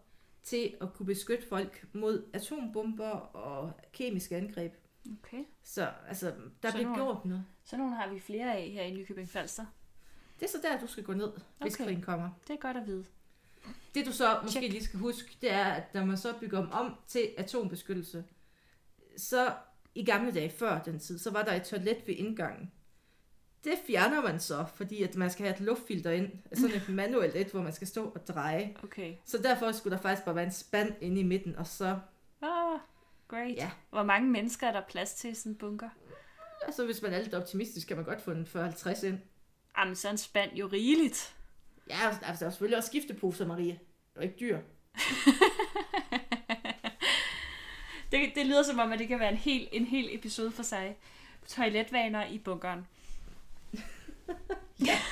til 0.46 0.76
at 0.82 0.94
kunne 0.94 1.06
beskytte 1.06 1.48
folk 1.48 1.86
mod 1.94 2.26
atombomber 2.34 3.10
og 3.36 3.72
kemiske 3.94 4.36
angreb. 4.36 4.74
okay. 5.24 5.44
Så 5.64 5.90
altså, 6.08 6.34
der 6.64 6.70
Så 6.72 6.78
bliver 6.78 6.96
gjort 6.96 7.26
noget. 7.26 7.46
Så 7.64 7.78
nogle 7.78 7.96
har 7.96 8.10
vi 8.14 8.20
flere 8.20 8.56
af 8.56 8.70
her 8.70 8.82
i 8.84 8.92
Nykøbing 8.94 9.30
Falster. 9.30 9.66
Det 10.40 10.46
er 10.46 10.50
så 10.50 10.58
der, 10.64 10.80
du 10.80 10.88
skal 10.88 11.04
gå 11.04 11.14
ned, 11.14 11.32
hvis 11.62 11.74
Okay. 11.76 11.86
krigen 11.86 12.02
kommer. 12.02 12.30
Det 12.48 12.54
er 12.54 12.58
godt 12.58 12.78
at 12.78 12.88
vide. 12.88 13.06
Det 13.96 14.06
du 14.06 14.12
så 14.12 14.40
måske 14.44 14.60
Check. 14.60 14.72
lige 14.74 14.84
skal 14.84 15.00
huske, 15.00 15.38
det 15.42 15.52
er, 15.52 15.66
at 15.66 15.94
når 15.94 16.06
man 16.06 16.18
så 16.18 16.34
bygger 16.40 16.60
dem 16.62 16.72
om 16.72 16.96
til 17.08 17.30
atombeskyttelse, 17.38 18.24
så 19.18 19.54
i 19.96 20.06
gamle 20.06 20.32
dage, 20.32 20.50
før 20.50 20.82
den 20.82 21.00
tid, 21.00 21.20
så 21.20 21.32
var 21.32 21.44
der 21.44 21.54
et 21.54 21.64
toilet 21.64 21.98
ved 22.08 22.14
indgangen. 22.16 22.72
Det 23.66 23.74
fjerner 23.88 24.22
man 24.22 24.40
så, 24.40 24.66
fordi 24.76 25.04
at 25.04 25.16
man 25.16 25.30
skal 25.30 25.46
have 25.46 25.56
et 25.56 25.62
luftfilter 25.62 26.12
ind. 26.12 26.32
Sådan 26.54 26.76
et 26.76 26.90
manuelt 27.02 27.36
et, 27.36 27.48
hvor 27.48 27.62
man 27.62 27.74
skal 27.74 27.88
stå 27.88 28.06
og 28.06 28.28
dreje. 28.28 28.76
Okay. 28.84 29.14
Så 29.26 29.38
derfor 29.38 29.72
skulle 29.72 29.96
der 29.96 30.02
faktisk 30.02 30.26
bare 30.26 30.36
være 30.36 30.46
en 30.46 30.52
spand 30.52 30.94
inde 31.02 31.20
i 31.22 31.24
midten, 31.24 31.56
og 31.56 31.68
så, 31.68 32.00
Ah, 32.42 32.80
great. 33.28 33.56
Ja. 33.56 33.72
Hvor 33.90 34.04
mange 34.04 34.30
mennesker 34.30 34.68
er 34.68 34.72
der 34.72 34.82
plads 34.90 35.14
til 35.14 35.30
i 35.32 35.34
sådan 35.36 35.52
en 35.52 35.56
bunker? 35.58 35.90
altså 36.66 36.86
hvis 36.86 37.02
man 37.02 37.14
er 37.14 37.22
lidt 37.22 37.34
optimistisk, 37.34 37.88
kan 37.88 37.96
man 37.98 38.06
godt 38.06 38.22
få 38.22 38.32
en 38.32 38.48
40-50 38.56 39.06
ind. 39.06 39.20
Jamen, 39.78 39.96
så 39.96 40.08
er 40.08 40.12
en 40.12 40.18
spand 40.18 40.52
jo 40.54 40.68
rigeligt. 40.68 41.36
Ja, 41.90 41.96
altså 42.08 42.22
der 42.40 42.46
er 42.46 42.50
selvfølgelig 42.50 42.78
også 42.78 42.88
skifteposer, 42.88 43.46
Marie. 43.48 43.72
Det 43.72 43.80
er 44.16 44.22
ikke 44.22 44.36
dyr. 44.40 44.60
Det, 48.12 48.32
det 48.36 48.46
lyder 48.46 48.64
som 48.64 48.80
om, 48.80 48.92
at 48.92 49.00
det 49.00 49.08
kan 49.08 49.20
være 49.20 49.32
en 49.32 49.38
hel, 49.38 49.70
en 49.72 49.86
hel 49.86 50.16
episode 50.16 50.52
for 50.52 50.64
sig. 50.64 50.98
Toiletvaner 51.48 52.26
i 52.26 52.40
bunkeren. 52.40 52.88
Ja. 54.86 55.00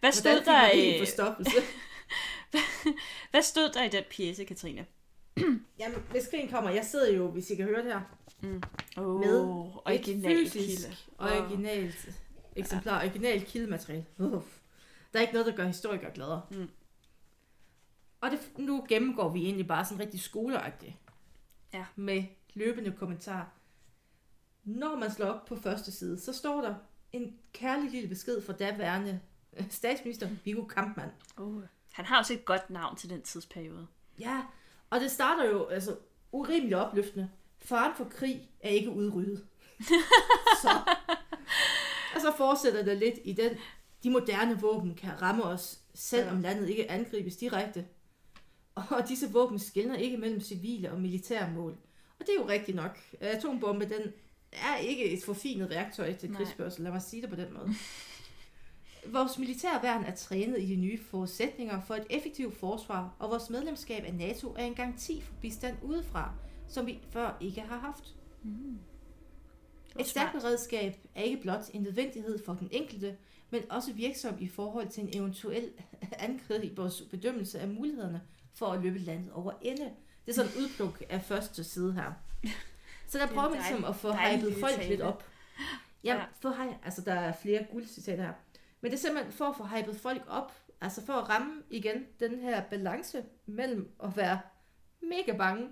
Hvad 0.00 0.12
stod, 0.12 0.42
Hvordan 0.42 0.76
der, 0.76 0.98
forstoppelse? 0.98 1.56
hvad 3.30 3.42
stod 3.42 3.72
der 3.72 3.82
i 3.84 3.88
den 3.88 4.04
pjæse, 4.16 4.44
Katrine? 4.44 4.86
Jamen, 5.78 5.98
hvis 6.10 6.28
krigen 6.30 6.48
kommer, 6.48 6.70
jeg 6.70 6.84
sidder 6.84 7.12
jo, 7.12 7.28
hvis 7.30 7.50
I 7.50 7.54
kan 7.54 7.64
høre 7.64 7.82
det 7.84 7.92
her, 7.92 8.00
Oh, 8.96 9.20
med 9.20 9.40
original 9.84 10.32
et 10.38 10.52
fysisk, 10.52 10.88
kilde. 10.88 10.96
originalt 11.18 12.08
eksemplar, 12.56 13.00
originalt 13.00 13.46
kildemateriale. 13.46 14.06
Uff. 14.18 14.46
Der 15.12 15.18
er 15.18 15.20
ikke 15.20 15.32
noget, 15.32 15.46
der 15.46 15.56
gør 15.56 15.66
historikere 15.66 16.10
gladere. 16.14 16.42
Mm. 16.50 16.68
Og 18.20 18.30
det, 18.30 18.38
nu 18.58 18.86
gennemgår 18.88 19.28
vi 19.28 19.44
egentlig 19.44 19.66
bare 19.66 19.84
sådan 19.84 20.00
rigtig 20.00 20.20
skoleagtigt. 20.20 20.92
Ja. 21.74 21.84
Med 21.96 22.24
løbende 22.54 22.92
kommentar. 22.92 23.50
Når 24.64 24.98
man 24.98 25.10
slår 25.10 25.26
op 25.26 25.44
på 25.44 25.56
første 25.56 25.92
side, 25.92 26.20
så 26.20 26.32
står 26.32 26.60
der 26.60 26.74
en 27.12 27.36
kærlig 27.52 27.90
lille 27.90 28.08
besked 28.08 28.42
fra 28.42 28.52
daværende 28.52 29.20
øh, 29.56 29.70
statsminister 29.70 30.28
Viggo 30.44 30.64
Kampmann. 30.64 31.10
Oh. 31.36 31.62
Han 31.92 32.04
har 32.04 32.18
også 32.18 32.32
et 32.32 32.44
godt 32.44 32.70
navn 32.70 32.96
til 32.96 33.10
den 33.10 33.22
tidsperiode. 33.22 33.86
Ja, 34.18 34.42
og 34.90 35.00
det 35.00 35.10
starter 35.10 35.44
jo 35.44 35.66
altså 35.66 35.96
urimeligt 36.32 36.74
opløftende. 36.74 37.30
Faren 37.58 37.96
for 37.96 38.04
krig 38.04 38.50
er 38.60 38.68
ikke 38.68 38.90
udryddet. 38.90 39.46
så. 40.62 40.68
Og 42.14 42.20
så 42.20 42.32
fortsætter 42.36 42.84
det 42.84 42.98
lidt 42.98 43.18
i 43.24 43.32
den, 43.32 43.56
de 44.02 44.10
moderne 44.10 44.60
våben 44.60 44.94
kan 44.94 45.22
ramme 45.22 45.44
os, 45.44 45.80
selvom 45.94 46.40
landet 46.40 46.68
ikke 46.68 46.90
angribes 46.90 47.36
direkte. 47.36 47.86
Og 48.74 49.08
disse 49.08 49.32
våben 49.32 49.58
skiller 49.58 49.94
ikke 49.94 50.16
mellem 50.16 50.40
civile 50.40 50.92
og 50.92 51.00
militære 51.00 51.50
mål. 51.50 51.76
Og 52.20 52.26
det 52.26 52.28
er 52.28 52.42
jo 52.42 52.48
rigtigt 52.48 52.76
nok. 52.76 52.98
Atombombe, 53.20 53.84
den 53.84 54.12
er 54.54 54.76
ikke 54.76 55.10
et 55.10 55.24
forfinet 55.24 55.70
værktøj 55.70 56.12
til 56.12 56.34
krigsførsel. 56.34 56.84
Lad 56.84 56.92
mig 56.92 57.02
sige 57.02 57.22
det 57.22 57.30
på 57.30 57.36
den 57.36 57.54
måde. 57.54 57.68
Vores 59.06 59.38
militærværn 59.38 60.04
er 60.04 60.14
trænet 60.14 60.62
i 60.62 60.66
de 60.66 60.76
nye 60.76 60.98
forudsætninger 60.98 61.80
for 61.80 61.94
et 61.94 62.06
effektivt 62.10 62.56
forsvar, 62.56 63.14
og 63.18 63.30
vores 63.30 63.50
medlemskab 63.50 64.04
af 64.04 64.14
NATO 64.14 64.54
er 64.58 64.64
en 64.64 64.74
garanti 64.74 65.20
for 65.20 65.34
bistand 65.40 65.76
udefra, 65.82 66.32
som 66.68 66.86
vi 66.86 66.98
før 67.10 67.36
ikke 67.40 67.60
har 67.60 67.78
haft. 67.78 68.14
var 69.94 70.00
Et 70.00 70.06
stærkt 70.06 70.32
beredskab 70.32 70.96
er 71.14 71.22
ikke 71.22 71.42
blot 71.42 71.70
en 71.72 71.82
nødvendighed 71.82 72.44
for 72.44 72.54
den 72.54 72.68
enkelte, 72.72 73.16
men 73.50 73.62
også 73.70 73.92
virksom 73.92 74.34
i 74.40 74.48
forhold 74.48 74.88
til 74.88 75.02
en 75.02 75.10
eventuel 75.12 75.70
angreb 76.18 76.76
vores 76.76 77.02
bedømmelse 77.10 77.60
af 77.60 77.68
mulighederne 77.68 78.20
for 78.54 78.66
at 78.66 78.82
løbe 78.82 78.98
landet 78.98 79.32
over 79.32 79.52
ende. 79.62 79.90
Det 80.26 80.30
er 80.30 80.34
sådan 80.34 80.50
et 80.50 80.56
udpluk 80.56 81.02
af 81.08 81.22
første 81.22 81.64
side 81.64 81.92
her. 81.92 82.12
Så 83.06 83.18
der 83.18 83.24
er 83.26 83.28
prøver 83.28 83.48
man 83.48 83.58
ligesom 83.58 83.84
at 83.84 83.96
få 83.96 84.12
hypet 84.12 84.54
folk 84.60 84.74
tale. 84.74 84.88
lidt 84.88 85.00
op. 85.00 85.24
Ja, 86.04 86.14
Ja. 86.14 86.24
for 86.40 86.78
altså 86.84 87.00
der 87.02 87.14
er 87.14 87.32
flere 87.32 87.66
guldcitater 87.70 88.24
her. 88.24 88.32
Men 88.80 88.90
det 88.90 88.96
er 88.96 89.00
simpelthen 89.00 89.32
for 89.32 89.44
at 89.44 89.56
få 89.56 89.64
hypet 89.66 89.96
folk 90.00 90.22
op, 90.28 90.52
altså 90.80 91.06
for 91.06 91.12
at 91.12 91.28
ramme 91.28 91.62
igen 91.70 92.06
den 92.20 92.38
her 92.40 92.62
balance 92.68 93.24
mellem 93.46 93.94
at 94.02 94.16
være 94.16 94.40
mega 95.00 95.36
bange, 95.36 95.68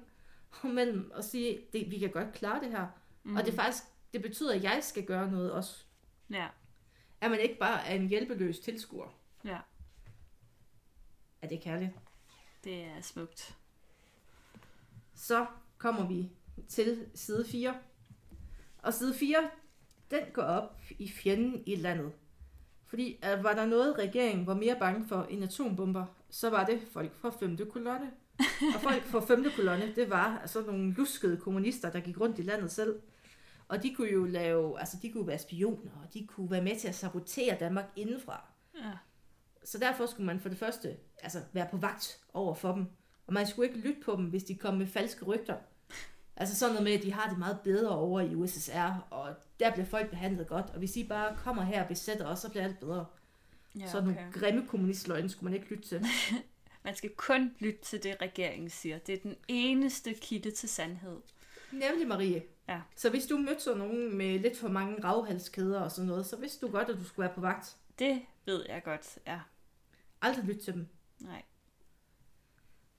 og 0.62 0.69
mellem 0.71 1.12
at 1.15 1.25
sige, 1.25 1.61
det, 1.73 1.91
vi 1.91 1.99
kan 1.99 2.11
godt 2.11 2.33
klare 2.35 2.61
det 2.61 2.71
her. 2.71 2.87
Mm. 3.23 3.37
Og 3.37 3.45
det 3.45 3.53
er 3.53 3.57
faktisk, 3.57 3.85
det 4.12 4.23
betyder, 4.23 4.55
at 4.55 4.62
jeg 4.62 4.79
skal 4.83 5.05
gøre 5.05 5.31
noget 5.31 5.53
også. 5.53 5.85
Ja, 6.31 6.49
At 7.21 7.31
man 7.31 7.41
ikke 7.41 7.59
bare 7.59 7.87
er 7.87 7.95
en 7.95 8.09
hjælpeløs 8.09 8.59
tilskuer. 8.59 9.09
ja. 9.45 9.59
Er 11.43 11.47
det 11.49 11.61
kærligt? 11.61 11.91
Det 12.65 12.85
er 12.85 13.01
smukt. 13.01 13.57
Så 15.15 15.47
kommer 15.79 16.07
vi 16.07 16.31
til 16.69 17.07
side 17.14 17.45
4. 17.49 17.75
Og 18.78 18.95
side 18.95 19.14
4, 19.14 19.50
den 20.11 20.21
går 20.33 20.42
op 20.42 20.81
i 20.99 21.09
fjenden 21.09 21.62
i 21.66 21.75
landet. 21.75 22.12
Fordi 22.87 23.19
at 23.23 23.42
var 23.42 23.52
der 23.52 23.66
noget, 23.66 23.99
regeringen 23.99 24.47
var 24.47 24.54
mere 24.54 24.76
bange 24.78 25.09
for 25.09 25.26
end 25.31 25.45
atombomber, 25.45 26.04
så 26.31 26.50
var 26.50 26.64
det 26.64 26.83
folk 26.92 27.14
fra 27.14 27.31
5. 27.31 27.71
kolonne. 27.71 28.11
Og 28.75 28.81
folk 28.81 29.04
fra 29.04 29.21
5. 29.21 29.45
kolonne, 29.57 29.95
det 29.97 30.11
var 30.11 30.38
altså 30.38 30.62
nogle 30.62 30.92
luskede 30.92 31.37
kommunister, 31.37 31.90
der 31.90 32.00
gik 32.00 32.21
rundt 32.21 32.38
i 32.38 32.42
landet 32.42 32.71
selv. 32.71 33.00
Og 33.69 33.83
de 33.83 33.95
kunne 33.95 34.11
jo 34.11 34.25
lave, 34.25 34.81
altså 34.81 34.97
de 35.02 35.12
kunne 35.12 35.26
være 35.26 35.38
spioner, 35.38 35.90
og 36.02 36.14
de 36.14 36.26
kunne 36.26 36.50
være 36.50 36.62
med 36.62 36.76
til 36.76 36.88
at 36.88 36.95
sabotere 36.95 37.57
Danmark 37.61 37.85
indenfra. 37.97 38.45
Ja. 38.75 38.90
Så 39.64 39.78
derfor 39.78 40.07
skulle 40.07 40.26
man 40.26 40.40
for 40.40 40.49
det 40.49 40.59
første 40.59 40.97
altså, 41.23 41.38
være 41.52 41.69
på 41.71 41.76
vagt 41.76 42.21
over 42.33 42.54
for 42.54 42.73
dem. 42.75 42.87
Og 43.26 43.33
man 43.33 43.47
skulle 43.47 43.69
ikke 43.69 43.81
lytte 43.81 44.00
på 44.04 44.16
dem, 44.16 44.25
hvis 44.25 44.45
de 44.45 44.54
kom 44.54 44.75
med 44.75 44.87
falske 44.87 45.25
rygter. 45.25 45.57
Altså 46.37 46.57
sådan 46.57 46.73
noget 46.73 46.85
med, 46.85 46.93
at 46.93 47.03
de 47.03 47.12
har 47.12 47.29
det 47.29 47.39
meget 47.39 47.61
bedre 47.61 47.97
over 47.97 48.21
i 48.21 48.35
USSR, 48.35 49.07
og 49.11 49.35
der 49.61 49.73
bliver 49.73 49.87
folk 49.87 50.11
behandlet 50.11 50.47
godt. 50.47 50.67
Og 50.71 50.79
hvis 50.79 50.93
de 50.93 51.05
bare 51.05 51.37
kommer 51.37 51.62
her 51.62 51.83
og 51.83 51.89
besætter 51.89 52.27
os, 52.27 52.39
så 52.39 52.51
bliver 52.51 52.65
alt 52.65 52.81
bedre. 52.81 53.07
Ja, 53.75 53.81
Ja, 53.81 53.91
så 53.91 54.01
nogle 54.01 54.19
grimme 54.33 54.67
kommunistløgne 54.67 55.29
skulle 55.29 55.51
man 55.53 55.61
ikke 55.61 55.75
lytte 55.75 55.89
til. 55.89 56.07
Man 56.85 56.97
skal 56.97 57.11
kun 57.11 57.55
lytte 57.59 57.81
til 57.83 58.03
det, 58.03 58.17
regeringen 58.23 58.71
siger. 58.71 58.99
Det 58.99 59.15
er 59.15 59.19
den 59.23 59.37
eneste 59.49 60.15
kilde 60.15 60.51
til 60.51 60.69
sandhed. 60.69 61.17
Nemlig 61.73 62.09
Marie. 62.09 62.43
Ja. 62.69 62.81
Så 62.97 63.11
hvis 63.11 63.27
du 63.27 63.39
mødte 63.39 63.61
sådan 63.61 63.79
nogen 63.79 64.17
med 64.17 64.39
lidt 64.39 64.59
for 64.59 64.69
mange 64.69 65.05
ravhalskæder 65.05 65.81
og 65.81 65.91
sådan 65.93 66.09
noget, 66.09 66.27
så 66.27 66.37
vidste 66.37 66.67
du 66.67 66.73
godt, 66.73 66.89
at 66.89 66.97
du 66.97 67.05
skulle 67.05 67.27
være 67.27 67.35
på 67.35 67.41
vagt. 67.41 67.77
Det 67.99 68.23
ved 68.45 68.65
jeg 68.69 68.83
godt, 68.85 69.19
ja. 69.27 69.41
Aldrig 70.23 70.45
lytte 70.45 70.62
til 70.62 70.75
dem. 70.75 70.89
Nej. 71.21 71.43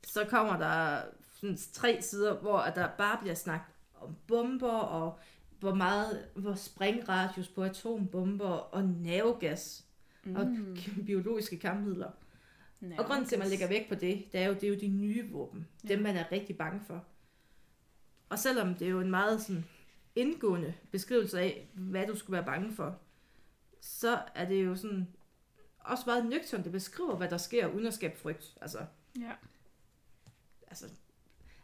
så 0.03 0.25
kommer 0.25 0.57
der 0.57 1.01
sådan 1.43 1.57
tre 1.73 2.01
sider, 2.01 2.39
hvor 2.39 2.57
at 2.57 2.75
der 2.75 2.89
bare 2.97 3.17
bliver 3.21 3.35
snakket 3.35 3.73
om 3.95 4.15
bomber, 4.27 4.71
og 4.71 5.19
hvor 5.59 5.73
meget, 5.73 6.27
hvor 6.35 6.53
springradius 6.55 7.47
på 7.47 7.63
atombomber, 7.63 8.49
og 8.49 8.83
nervegas, 8.83 9.85
mm. 10.23 10.35
og 10.35 10.47
biologiske 11.05 11.59
kampmidler. 11.59 12.11
Ja, 12.81 12.99
Og 12.99 13.05
grunden 13.05 13.25
til, 13.25 13.35
at 13.35 13.39
man 13.39 13.47
lægger 13.47 13.67
vægt 13.67 13.89
på 13.89 13.95
det, 13.95 14.25
det 14.31 14.41
er 14.41 14.45
jo, 14.45 14.53
det 14.53 14.63
er 14.63 14.67
jo 14.67 14.75
de 14.75 14.87
nye 14.87 15.31
våben. 15.31 15.67
Dem, 15.87 15.99
man 16.01 16.15
er 16.17 16.31
rigtig 16.31 16.57
bange 16.57 16.81
for. 16.87 17.03
Og 18.29 18.39
selvom 18.39 18.75
det 18.75 18.87
er 18.87 18.91
jo 18.91 18.99
en 18.99 19.09
meget 19.09 19.41
sådan 19.41 19.65
indgående 20.15 20.73
beskrivelse 20.91 21.39
af, 21.39 21.69
hvad 21.73 22.07
du 22.07 22.15
skulle 22.15 22.33
være 22.33 22.45
bange 22.45 22.71
for, 22.73 22.99
så 23.81 24.21
er 24.35 24.47
det 24.47 24.65
jo 24.65 24.75
sådan 24.75 25.07
også 25.79 26.03
meget 26.05 26.25
nøgternt, 26.25 26.63
det 26.63 26.71
beskriver, 26.71 27.15
hvad 27.15 27.29
der 27.29 27.37
sker, 27.37 27.67
uden 27.67 27.87
at 27.87 27.93
skabe 27.93 28.17
frygt. 28.19 28.57
Altså, 28.61 28.85
Ja. 29.19 29.31
altså, 30.67 30.85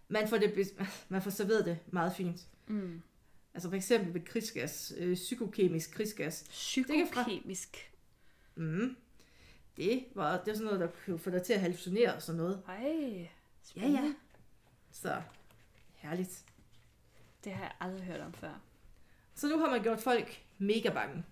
man 0.09 0.27
får, 0.27 0.37
det, 0.37 0.71
man 1.09 1.21
får 1.21 1.29
serveret 1.31 1.65
det 1.65 1.79
meget 1.87 2.15
fint. 2.15 2.47
Mm. 2.67 3.01
Altså 3.53 3.69
for 3.69 3.75
eksempel 3.75 4.13
ved 4.13 4.21
krigsgas, 4.21 4.93
øh, 4.97 5.15
psykokemisk 5.15 5.91
krigsgas. 5.91 6.43
kan 6.87 7.07
fra- 7.13 7.23
Psykokemisk. 7.23 7.91
Mm. 8.55 8.95
Det 9.77 10.05
var 10.15 10.31
det 10.37 10.47
var 10.47 10.53
sådan 10.53 10.65
noget, 10.65 10.79
der 10.79 10.87
kunne 11.05 11.19
få 11.19 11.29
dig 11.29 11.43
til 11.43 11.53
at 11.53 11.59
hallucinere 11.59 12.15
og 12.15 12.21
sådan 12.21 12.37
noget. 12.41 12.61
Ej, 12.67 12.75
Ja, 12.75 13.27
spændende. 13.63 14.01
ja. 14.01 14.13
Så 14.91 15.21
herligt. 15.93 16.43
Det 17.43 17.51
har 17.53 17.63
jeg 17.63 17.71
aldrig 17.79 18.03
hørt 18.05 18.19
om 18.19 18.33
før. 18.33 18.61
Så 19.35 19.47
nu 19.49 19.57
har 19.59 19.69
man 19.69 19.83
gjort 19.83 19.99
folk 19.99 20.43
mega 20.57 20.93
bange. 20.93 21.23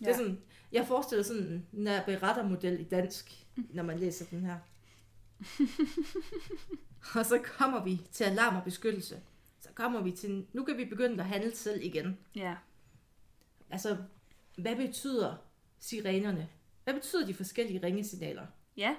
Ja. 0.00 0.04
Det 0.06 0.12
er 0.12 0.16
sådan, 0.16 0.40
jeg 0.72 0.86
forestiller 0.86 1.22
sådan 1.24 1.66
en 1.72 1.88
berettermodel 2.06 2.80
i 2.80 2.84
dansk, 2.84 3.46
når 3.56 3.82
man 3.82 3.98
læser 3.98 4.24
den 4.24 4.40
her. 4.40 4.58
og 7.14 7.26
så 7.26 7.40
kommer 7.58 7.84
vi 7.84 8.00
til 8.12 8.24
alarm 8.24 8.56
og 8.56 8.64
beskyttelse. 8.64 9.20
Så 9.60 9.68
kommer 9.74 10.02
vi 10.02 10.10
til, 10.10 10.46
nu 10.52 10.64
kan 10.64 10.78
vi 10.78 10.84
begynde 10.84 11.22
at 11.22 11.28
handle 11.28 11.56
selv 11.56 11.82
igen. 11.82 12.18
Ja. 12.34 12.54
Altså, 13.70 13.96
hvad 14.56 14.76
betyder 14.76 15.34
sirenerne? 15.78 16.48
Hvad 16.84 16.94
betyder 16.94 17.26
de 17.26 17.34
forskellige 17.34 17.86
ringesignaler? 17.86 18.46
Ja. 18.76 18.96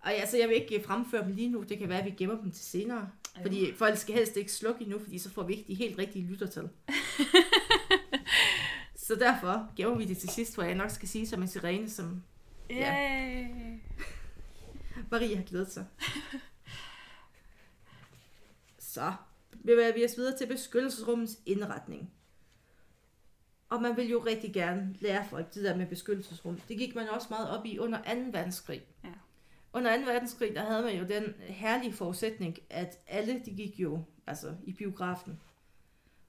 Og 0.00 0.12
altså, 0.12 0.38
jeg 0.38 0.48
vil 0.48 0.56
ikke 0.56 0.84
fremføre 0.86 1.24
dem 1.24 1.32
lige 1.32 1.48
nu. 1.48 1.62
Det 1.62 1.78
kan 1.78 1.88
være, 1.88 1.98
at 1.98 2.04
vi 2.04 2.10
gemmer 2.10 2.40
dem 2.40 2.50
til 2.50 2.64
senere. 2.64 3.10
Fordi 3.42 3.74
folk 3.74 3.98
skal 3.98 4.14
helst 4.14 4.36
ikke 4.36 4.52
slukke 4.52 4.82
endnu, 4.82 4.98
fordi 4.98 5.18
så 5.18 5.30
får 5.30 5.42
vi 5.42 5.54
ikke 5.54 5.68
de 5.68 5.74
helt 5.74 5.98
rigtige 5.98 6.26
lyttertal. 6.26 6.68
så 9.06 9.14
derfor 9.14 9.72
gemmer 9.76 9.96
vi 9.96 10.04
det 10.04 10.18
til 10.18 10.28
sidst, 10.28 10.54
hvor 10.54 10.64
jeg 10.64 10.74
nok 10.74 10.90
skal 10.90 11.08
sige 11.08 11.26
som 11.26 11.42
en 11.42 11.48
sirene, 11.48 11.90
som 11.90 12.22
Yay. 12.70 13.46
Marie 15.10 15.36
har 15.36 15.44
glædet 15.44 15.72
sig. 15.72 15.86
Så 18.94 19.12
bevæger 19.66 19.94
vi 19.94 20.04
os 20.04 20.16
videre 20.16 20.36
til 20.36 20.46
beskyttelsesrummets 20.46 21.38
indretning. 21.46 22.10
Og 23.68 23.82
man 23.82 23.96
vil 23.96 24.08
jo 24.08 24.18
rigtig 24.18 24.54
gerne 24.54 24.94
lære 25.00 25.24
folk 25.30 25.54
det 25.54 25.64
der 25.64 25.76
med 25.76 25.86
beskyttelsesrum. 25.86 26.60
Det 26.68 26.78
gik 26.78 26.94
man 26.94 27.08
også 27.08 27.26
meget 27.30 27.50
op 27.50 27.66
i 27.66 27.78
under 27.78 27.98
2. 27.98 28.04
verdenskrig. 28.32 28.82
Ja. 29.04 29.08
Under 29.72 29.96
2. 29.96 30.02
verdenskrig, 30.12 30.54
der 30.54 30.64
havde 30.64 30.82
man 30.82 30.98
jo 30.98 31.04
den 31.04 31.34
herlige 31.40 31.92
forudsætning, 31.92 32.58
at 32.70 32.98
alle 33.06 33.42
de 33.44 33.50
gik 33.50 33.80
jo 33.80 34.04
altså, 34.26 34.54
i 34.64 34.72
biografen. 34.72 35.40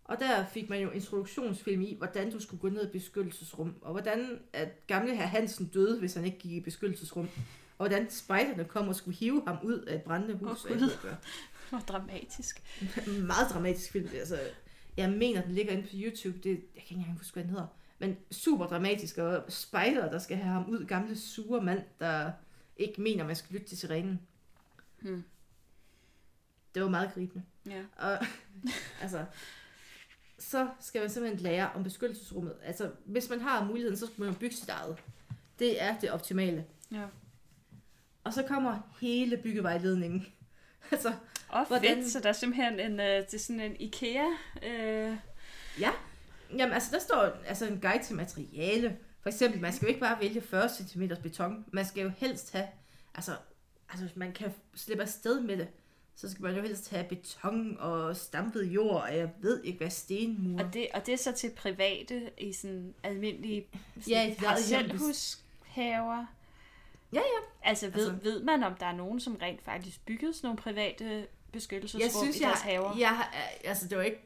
Og 0.04 0.20
der 0.20 0.46
fik 0.46 0.70
man 0.70 0.82
jo 0.82 0.90
introduktionsfilm 0.90 1.82
i, 1.82 1.96
hvordan 1.98 2.32
du 2.32 2.40
skulle 2.40 2.62
gå 2.62 2.70
ned 2.70 2.88
i 2.90 2.92
beskyttelsesrum, 2.92 3.76
og 3.82 3.92
hvordan 3.92 4.40
at 4.54 4.88
gamle 4.88 5.16
herr 5.16 5.28
Hansen 5.28 5.66
døde, 5.68 6.00
hvis 6.00 6.14
han 6.14 6.26
ikke 6.26 6.40
gik 6.40 6.52
i 6.52 6.60
beskyttelsesrum. 6.60 7.30
Og 7.78 7.88
hvordan 7.88 8.10
spejderne 8.10 8.66
kom 8.66 8.88
og 8.88 8.96
skulle 8.96 9.18
hive 9.18 9.44
ham 9.48 9.58
ud 9.64 9.80
af 9.80 9.96
et 9.96 10.04
brændende 10.04 10.36
hus. 10.36 10.66
Åh, 10.66 10.72
Hvor 11.70 11.80
dramatisk. 11.80 12.64
meget 13.28 13.50
dramatisk 13.54 13.92
film. 13.92 14.10
Altså, 14.14 14.40
jeg 14.98 15.12
mener, 15.12 15.42
den 15.42 15.52
ligger 15.52 15.74
inde 15.74 15.84
på 15.84 15.90
YouTube. 15.94 16.38
Det, 16.38 16.50
jeg 16.50 16.58
kan 16.58 16.82
ikke 16.84 16.96
engang 16.96 17.18
huske, 17.18 17.34
hvad 17.34 17.44
den 17.44 17.52
hedder. 17.52 17.68
Men 18.00 18.18
super 18.32 18.66
dramatisk, 18.66 19.18
og 19.18 19.44
spider, 19.50 20.12
der 20.12 20.20
skal 20.20 20.38
have 20.38 20.54
ham 20.54 20.70
ud. 20.70 20.86
Gamle, 20.86 21.18
sure 21.18 21.62
mand, 21.62 21.84
der 22.00 22.32
ikke 22.78 23.02
mener, 23.02 23.26
man 23.26 23.36
skal 23.36 23.54
lytte 23.54 23.68
til 23.68 23.78
sirenen. 23.78 24.22
Hmm. 25.02 25.24
Det 26.76 26.84
var 26.84 26.90
meget 26.90 27.14
gribende. 27.14 27.44
Ja. 27.66 27.84
Og 27.98 28.18
altså, 29.02 29.26
så 30.40 30.70
skal 30.80 31.02
man 31.02 31.10
simpelthen 31.10 31.44
lære 31.44 31.72
om 31.76 31.84
beskyttelsesrummet. 31.84 32.56
Altså, 32.64 32.92
hvis 33.06 33.30
man 33.30 33.42
har 33.42 33.66
muligheden, 33.66 33.98
så 33.98 34.06
skal 34.06 34.24
man 34.24 34.36
bygge 34.36 34.56
sit 34.56 34.70
eget. 34.70 34.98
Det 35.60 35.84
er 35.84 36.00
det 36.00 36.12
optimale. 36.12 36.66
ja. 36.92 37.06
Og 38.24 38.34
så 38.34 38.44
kommer 38.44 38.80
hele 39.02 39.38
byggevejledningen. 39.38 40.28
altså, 40.92 41.14
Og 41.50 41.66
Hvordan- 41.68 41.98
fedt, 41.98 42.12
så 42.12 42.20
der 42.20 42.30
er 42.30 42.34
simpelthen 42.34 42.80
en, 42.80 43.00
øh, 43.00 43.06
det 43.26 43.34
er 43.34 43.40
sådan 43.40 43.60
en 43.60 43.76
IKEA. 43.80 44.26
Øh, 44.64 45.18
Ja, 45.80 45.92
jamen 46.58 46.74
altså 46.74 46.90
der 46.92 47.00
står 47.00 47.32
altså 47.48 47.66
en 47.68 47.80
guide 47.82 48.04
til 48.04 48.16
materiale. 48.16 48.98
For 49.22 49.30
eksempel, 49.30 49.62
man 49.62 49.74
skal 49.74 49.86
jo 49.86 49.88
ikke 49.90 50.00
bare 50.00 50.18
vælge 50.22 50.42
40 50.42 50.70
cm 50.70 51.04
beton. 51.24 51.66
Man 51.74 51.86
skal 51.86 52.04
jo 52.04 52.12
helst 52.18 52.52
have, 52.52 52.68
altså, 53.16 53.32
altså 53.90 54.06
hvis 54.06 54.16
man 54.16 54.32
kan 54.34 54.54
slippe 54.76 55.04
afsted 55.04 55.40
med 55.42 55.58
det, 55.58 55.68
så 56.16 56.32
skal 56.32 56.44
man 56.44 56.56
jo 56.56 56.62
helst 56.62 56.90
have 56.90 57.04
beton 57.04 57.78
og 57.80 58.16
stampet 58.16 58.64
jord, 58.64 59.02
og 59.04 59.18
jeg 59.18 59.30
ved 59.42 59.64
ikke 59.64 59.78
hvad, 59.78 59.90
stenmure. 59.90 60.64
og, 60.66 60.74
det, 60.74 60.88
og 60.94 61.06
det 61.06 61.14
er 61.14 61.18
så 61.18 61.32
til 61.32 61.50
private 61.58 62.30
i 62.38 62.54
sådan 62.54 62.94
almindelige 63.04 63.68
sådan 64.02 64.08
Ja, 64.08 64.36
parcelhushaver. 64.40 66.26
Ja, 67.14 67.20
ja. 67.20 67.70
Altså 67.70 67.86
ved, 67.90 67.94
Altså- 68.10 68.24
ved 68.24 68.44
man, 68.44 68.64
om 68.64 68.76
der 68.76 68.86
er 68.86 68.96
nogen, 68.96 69.20
som 69.20 69.36
rent 69.36 69.62
faktisk 69.62 70.06
byggede 70.06 70.34
sådan 70.34 70.48
nogle 70.48 70.58
private 70.58 71.28
beskyttelsesrum 71.52 72.02
Jeg 72.02 72.12
synes, 72.12 72.38
i 72.38 72.44
deres 72.44 72.66
jeg, 72.66 72.74
haver? 72.74 72.96
jeg, 73.00 73.28
altså 73.64 73.88
det 73.88 73.98
var 73.98 74.04
ikke, 74.04 74.22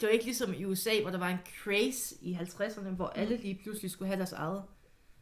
det 0.00 0.06
var 0.06 0.12
ikke 0.12 0.24
ligesom 0.24 0.54
i 0.54 0.64
USA, 0.64 0.90
hvor 1.02 1.10
der 1.10 1.18
var 1.18 1.28
en 1.28 1.38
craze 1.62 2.14
i 2.22 2.34
50'erne, 2.34 2.88
hvor 2.88 3.06
alle 3.08 3.36
lige 3.36 3.60
pludselig 3.62 3.90
skulle 3.90 4.06
have 4.06 4.18
deres 4.18 4.32
eget. 4.32 4.62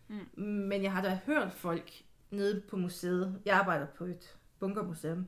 Mm. 0.09 0.17
Men 0.45 0.83
jeg 0.83 0.93
har 0.93 1.03
da 1.03 1.19
hørt 1.27 1.53
folk 1.53 1.91
nede 2.31 2.61
på 2.71 2.77
museet, 2.77 3.41
jeg 3.45 3.57
arbejder 3.57 3.87
på 3.87 4.05
et 4.05 4.37
bunkermuseum, 4.61 5.27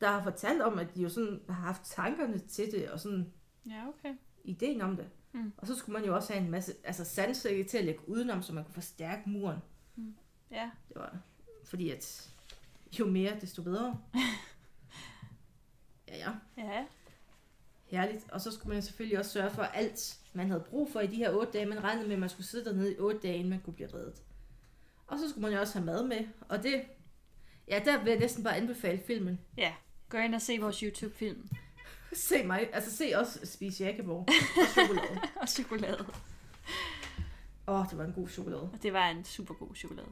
der 0.00 0.08
har 0.08 0.22
fortalt 0.22 0.62
om, 0.62 0.78
at 0.78 0.94
de 0.94 1.02
jo 1.02 1.08
sådan 1.08 1.40
har 1.48 1.54
haft 1.66 1.82
tankerne 1.84 2.38
til 2.38 2.72
det, 2.72 2.90
og 2.90 3.00
sådan 3.00 3.32
Ja, 3.66 3.88
okay. 3.88 4.14
ideen 4.44 4.80
om 4.80 4.96
det. 4.96 5.06
Mm. 5.32 5.52
Og 5.56 5.66
så 5.66 5.74
skulle 5.74 5.92
man 5.98 6.04
jo 6.04 6.14
også 6.14 6.32
have 6.32 6.44
en 6.44 6.50
masse 6.50 6.72
altså 6.84 7.04
sandsække 7.04 7.64
til 7.64 7.78
at 7.78 7.84
lægge 7.84 8.08
udenom, 8.08 8.42
så 8.42 8.52
man 8.52 8.64
kunne 8.64 8.74
forstærke 8.74 9.22
muren. 9.26 9.58
Ja. 10.52 10.70
Det 10.88 10.96
var 10.96 11.18
fordi, 11.64 11.90
at 11.90 12.30
jo 12.98 13.06
mere, 13.06 13.40
desto 13.40 13.62
bedre. 13.62 14.00
Ja, 16.08 16.16
ja. 16.16 16.32
Ja. 16.64 16.84
Herligt. 17.84 18.30
Og 18.30 18.40
så 18.40 18.50
skulle 18.50 18.72
man 18.74 18.82
selvfølgelig 18.82 19.18
også 19.18 19.30
sørge 19.30 19.50
for 19.50 19.62
alt, 19.62 20.18
man 20.32 20.46
havde 20.48 20.64
brug 20.70 20.92
for 20.92 21.00
i 21.00 21.06
de 21.06 21.16
her 21.16 21.30
otte 21.30 21.52
dage. 21.52 21.66
Man 21.66 21.84
regnede 21.84 22.06
med, 22.06 22.14
at 22.14 22.20
man 22.20 22.28
skulle 22.28 22.46
sidde 22.46 22.64
dernede 22.64 22.94
i 22.94 22.98
otte 22.98 23.20
dage, 23.20 23.34
inden 23.34 23.50
man 23.50 23.60
kunne 23.60 23.74
blive 23.74 23.94
reddet. 23.94 24.22
Og 25.06 25.18
så 25.18 25.28
skulle 25.30 25.42
man 25.42 25.52
jo 25.52 25.60
også 25.60 25.74
have 25.78 25.86
mad 25.86 26.06
med. 26.06 26.26
Og 26.48 26.62
det, 26.62 26.84
ja, 27.68 27.82
der 27.84 28.02
vil 28.02 28.10
jeg 28.10 28.18
næsten 28.18 28.44
bare 28.44 28.56
anbefale 28.56 29.00
filmen. 29.06 29.40
Ja. 29.56 29.74
Gå 30.08 30.18
ind 30.18 30.34
og 30.34 30.42
se 30.42 30.58
vores 30.60 30.80
YouTube-film. 30.80 31.48
Se 32.28 32.44
mig, 32.44 32.68
altså 32.72 32.96
se 32.96 33.12
også 33.16 33.46
Spise 33.46 33.84
Jakkeborg 33.84 34.28
og 34.62 34.68
chokolade. 34.68 35.20
og 35.40 35.48
chokolade. 35.48 36.06
Åh, 37.68 37.80
oh, 37.80 37.90
det 37.90 37.98
var 37.98 38.04
en 38.04 38.12
god 38.12 38.28
chokolade. 38.28 38.62
Og 38.62 38.82
det 38.82 38.92
var 38.92 39.08
en 39.08 39.24
super 39.24 39.54
god 39.54 39.74
chokolade. 39.74 40.08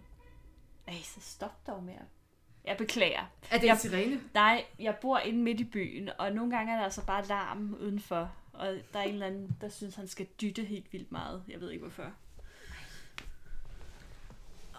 Ej, 0.91 0.97
så 1.03 1.21
stop 1.21 1.67
dog 1.67 1.83
med 1.83 1.95
at- 1.95 2.01
Jeg 2.65 2.77
beklager. 2.77 3.21
Er 3.51 3.59
det 3.59 3.67
Jeg- 3.67 3.73
en 3.73 3.79
sirene? 3.79 4.21
Nej, 4.35 4.65
jeg 4.79 4.97
bor 5.01 5.19
inde 5.19 5.43
midt 5.43 5.61
i 5.61 5.65
byen, 5.65 6.11
og 6.19 6.33
nogle 6.33 6.57
gange 6.57 6.73
er 6.73 6.77
der 6.77 6.85
altså 6.85 7.05
bare 7.07 7.27
larm 7.27 7.75
udenfor. 7.81 8.33
Og 8.53 8.67
der 8.93 8.99
er 8.99 9.03
en 9.03 9.13
eller 9.13 9.27
anden, 9.27 9.57
der 9.61 9.69
synes, 9.69 9.95
han 9.95 10.09
skal 10.09 10.27
dytte 10.41 10.65
helt 10.65 10.93
vildt 10.93 11.13
meget. 11.13 11.45
Jeg 11.49 11.61
ved 11.61 11.71
ikke 11.71 11.83
hvorfor. 11.83 12.13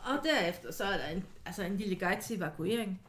Og 0.06 0.20
derefter 0.24 0.72
så 0.72 0.84
er 0.84 0.98
der 0.98 1.08
en, 1.08 1.26
altså 1.46 1.64
en 1.64 1.78
lille 1.78 1.96
guide 1.96 2.22
til 2.22 2.38
evakuering. 2.38 3.02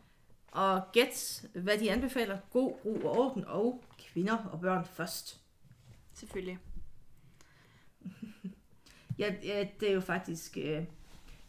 Og 0.53 0.83
gæt, 0.93 1.45
hvad 1.55 1.79
de 1.79 1.93
anbefaler. 1.93 2.39
God 2.51 2.73
ro 2.85 2.95
og 3.09 3.19
orden 3.19 3.45
og 3.45 3.85
kvinder 3.99 4.37
og 4.37 4.61
børn 4.61 4.85
først. 4.85 5.41
Selvfølgelig. 6.15 6.59
Ja, 9.19 9.35
ja 9.43 9.67
det 9.81 9.89
er 9.89 9.93
jo 9.93 10.01
faktisk... 10.01 10.59
Øh, 10.61 10.85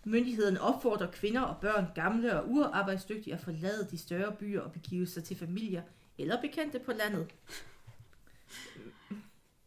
myndigheden 0.06 0.58
opfordrer 0.58 1.12
kvinder 1.12 1.42
og 1.42 1.62
børn, 1.62 1.86
gamle 1.96 2.40
og 2.42 2.50
uarbejdsdygtige 2.50 3.34
at 3.34 3.40
forlade 3.42 3.88
de 3.92 3.98
større 3.98 4.36
byer 4.36 4.62
og 4.62 4.72
begive 4.72 5.08
sig 5.08 5.24
til 5.24 5.38
familier 5.38 5.84
eller 6.18 6.42
bekendte 6.42 6.80
på 6.80 6.92
landet. 6.92 7.32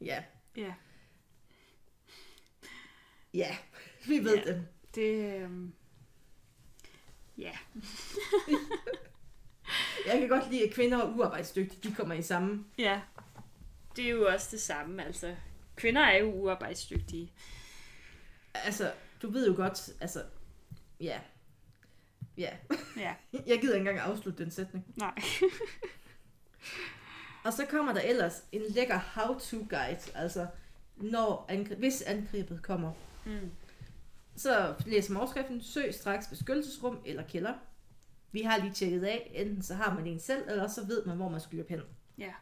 Ja, 0.00 0.22
Ja. 0.56 0.74
ja, 3.34 3.56
vi 4.08 4.18
ved 4.24 4.36
Ja. 4.36 4.52
det. 4.52 4.66
Det... 4.94 5.40
øhm, 5.42 5.72
Ja. 7.38 7.52
Jeg 10.06 10.18
kan 10.20 10.28
godt 10.28 10.50
lide, 10.50 10.68
at 10.68 10.74
kvinder 10.74 10.98
og 11.02 11.16
uarbejdsdygtige, 11.16 11.88
de 11.90 11.94
kommer 11.94 12.14
i 12.14 12.22
samme. 12.22 12.64
Ja. 12.78 13.00
Det 13.96 14.04
er 14.06 14.10
jo 14.10 14.26
også 14.26 14.48
det 14.50 14.60
samme, 14.60 15.04
altså. 15.04 15.36
Kvinder 15.76 16.00
er 16.00 16.16
jo 16.18 16.32
uarbejdsdygtige. 16.32 17.32
Altså, 18.54 18.92
du 19.22 19.30
ved 19.30 19.48
jo 19.48 19.54
godt, 19.56 19.90
altså, 20.00 20.22
ja. 21.00 21.20
Ja, 22.38 22.50
Ja. 22.96 23.14
jeg 23.46 23.60
gider 23.60 23.74
ikke 23.74 23.90
engang 23.90 23.98
afslutte 23.98 24.42
den 24.44 24.50
sætning. 24.50 24.84
Nej. 24.96 25.14
Og 27.44 27.52
så 27.52 27.66
kommer 27.66 27.92
der 27.92 28.00
ellers 28.00 28.44
en 28.52 28.62
lækker 28.68 28.98
how-to-guide, 29.14 29.98
altså 30.14 30.46
når 30.96 31.46
angri- 31.50 31.78
hvis 31.78 32.02
angrebet 32.02 32.62
kommer. 32.62 32.92
Mm. 33.26 33.50
Så 34.36 34.74
læser 34.86 35.12
man 35.12 35.20
overskriften, 35.20 35.62
søg 35.62 35.94
straks 35.94 36.26
beskyttelsesrum 36.28 36.98
eller 37.06 37.22
kælder. 37.28 37.54
Vi 38.32 38.42
har 38.42 38.58
lige 38.58 38.72
tjekket 38.72 39.04
af, 39.04 39.32
enten 39.34 39.62
så 39.62 39.74
har 39.74 39.94
man 39.94 40.06
en 40.06 40.20
selv, 40.20 40.42
eller 40.48 40.68
så 40.68 40.86
ved 40.86 41.04
man, 41.04 41.16
hvor 41.16 41.28
man 41.28 41.40
skal 41.40 41.56
løbe 41.56 41.68
hen. 41.70 41.80
Ja. 42.18 42.32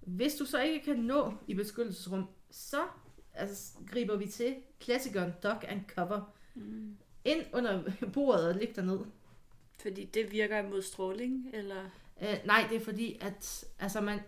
Hvis 0.00 0.34
du 0.34 0.44
så 0.44 0.60
ikke 0.62 0.84
kan 0.84 0.96
nå 0.96 1.34
i 1.46 1.54
beskyttelsesrum, 1.54 2.28
så 2.50 2.80
altså, 3.38 3.72
griber 3.86 4.16
vi 4.16 4.26
til 4.26 4.56
klassikeren 4.80 5.32
Dog 5.42 5.70
and 5.70 5.80
Cover. 5.94 6.34
Mm. 6.54 6.96
Ind 7.24 7.44
under 7.52 7.82
bordet 8.14 8.48
og 8.48 8.54
ligge 8.54 8.74
derned. 8.74 9.00
Fordi 9.82 10.04
det 10.04 10.32
virker 10.32 10.58
imod 10.58 10.82
stråling, 10.82 11.50
eller... 11.54 11.84
Uh, 12.16 12.46
nej, 12.46 12.66
det 12.70 12.76
er 12.76 12.84
fordi, 12.84 13.18
at 13.20 13.64
altså, 13.78 14.00
man, 14.00 14.20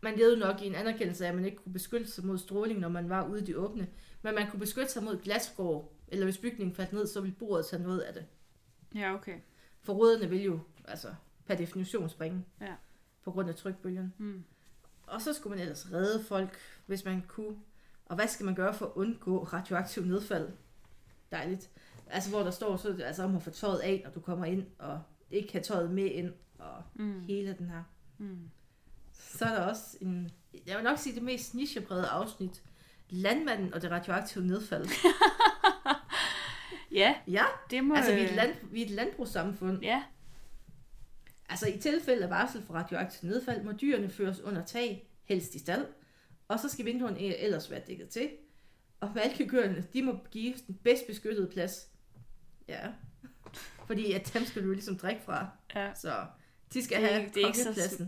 man 0.00 0.16
levede 0.16 0.36
nok 0.36 0.62
i 0.62 0.66
en 0.66 0.74
anerkendelse 0.74 1.24
af, 1.24 1.28
at 1.28 1.34
man 1.34 1.44
ikke 1.44 1.56
kunne 1.56 1.72
beskytte 1.72 2.06
sig 2.06 2.26
mod 2.26 2.38
stråling, 2.38 2.80
når 2.80 2.88
man 2.88 3.08
var 3.08 3.28
ude 3.28 3.40
i 3.40 3.44
de 3.44 3.58
åbne. 3.58 3.88
Men 4.22 4.34
man 4.34 4.50
kunne 4.50 4.60
beskytte 4.60 4.92
sig 4.92 5.02
mod 5.02 5.22
glasgård, 5.22 5.92
eller 6.08 6.24
hvis 6.26 6.38
bygningen 6.38 6.74
faldt 6.76 6.92
ned, 6.92 7.06
så 7.06 7.20
ville 7.20 7.36
bordet 7.38 7.66
tage 7.66 7.82
noget 7.82 8.00
af 8.00 8.14
det. 8.14 8.26
Ja, 8.94 9.14
okay. 9.14 9.38
For 9.80 9.92
rødderne 9.92 10.30
vil 10.30 10.42
jo 10.42 10.60
altså, 10.84 11.14
per 11.46 11.54
definition 11.54 12.08
springe 12.08 12.44
Ja. 12.60 12.74
på 13.22 13.30
grund 13.30 13.48
af 13.48 13.54
trykbølgen. 13.54 14.14
Mm. 14.18 14.44
Og 15.06 15.22
så 15.22 15.32
skulle 15.32 15.50
man 15.56 15.60
ellers 15.62 15.92
redde 15.92 16.24
folk, 16.24 16.58
hvis 16.86 17.04
man 17.04 17.22
kunne. 17.28 17.56
Og 18.06 18.14
hvad 18.16 18.28
skal 18.28 18.46
man 18.46 18.54
gøre 18.54 18.74
for 18.74 18.86
at 18.86 18.92
undgå 18.94 19.44
radioaktiv 19.44 20.04
nedfald? 20.04 20.48
Dejligt. 21.32 21.70
Altså 22.10 22.30
hvor 22.30 22.42
der 22.42 22.50
står, 22.50 22.76
så 22.76 22.96
altså 23.04 23.22
om 23.22 23.36
at 23.36 23.42
få 23.42 23.50
tøjet 23.50 23.78
af, 23.78 24.00
når 24.04 24.10
du 24.10 24.20
kommer 24.20 24.44
ind, 24.44 24.66
og 24.78 25.02
ikke 25.30 25.52
have 25.52 25.62
tøjet 25.62 25.90
med 25.90 26.04
ind, 26.10 26.32
og 26.58 26.82
Mm. 26.94 27.20
hele 27.20 27.54
den 27.58 27.68
her. 27.70 27.82
Mm. 28.18 28.50
Så 29.12 29.44
er 29.44 29.50
der 29.54 29.60
også 29.60 29.96
en, 30.00 30.30
jeg 30.66 30.76
vil 30.76 30.84
nok 30.84 30.98
sige 30.98 31.14
det 31.14 31.22
mest 31.22 31.54
nichebrede 31.54 32.06
afsnit, 32.06 32.62
Landmanden 33.10 33.74
og 33.74 33.82
det 33.82 33.90
radioaktive 33.90 34.46
nedfald. 34.46 34.86
Ja, 36.92 37.14
Ja, 37.28 37.44
det 37.70 37.84
må... 37.84 37.94
altså 37.94 38.14
vi 38.14 38.20
er 38.20 38.28
et, 38.28 38.34
land, 38.34 38.54
vi 38.70 38.82
er 38.82 38.84
et 38.86 38.90
landbrugssamfund. 38.90 39.82
Ja, 39.82 40.02
Altså 41.48 41.68
i 41.68 41.78
tilfælde 41.78 42.24
af 42.24 42.30
varsel 42.30 42.62
for 42.66 42.74
radioaktivt 42.74 43.22
nedfald, 43.22 43.62
må 43.62 43.72
dyrene 43.72 44.08
føres 44.10 44.40
under 44.40 44.64
tag, 44.64 45.08
helst 45.24 45.54
i 45.54 45.58
stald, 45.58 45.86
og 46.48 46.60
så 46.60 46.68
skal 46.68 46.84
vinduerne 46.84 47.36
ellers 47.38 47.70
være 47.70 47.80
dækket 47.86 48.08
til. 48.08 48.30
Og 49.00 49.10
malkekøerne, 49.14 49.86
de 49.92 50.02
må 50.02 50.18
give 50.30 50.54
den 50.66 50.74
bedst 50.84 51.06
beskyttede 51.06 51.50
plads. 51.50 51.88
Ja. 52.68 52.88
Fordi 53.86 54.12
at 54.12 54.30
dem 54.34 54.44
skal 54.44 54.64
du 54.64 54.72
ligesom 54.72 54.96
drikke 54.98 55.22
fra. 55.22 55.46
ja. 55.74 55.94
Så 55.94 56.26
de 56.74 56.84
skal 56.84 57.02
Det 57.02 57.08
have 57.08 57.30
det 57.34 57.42
er 57.42 57.46
ikke 57.46 57.58
så. 57.58 58.06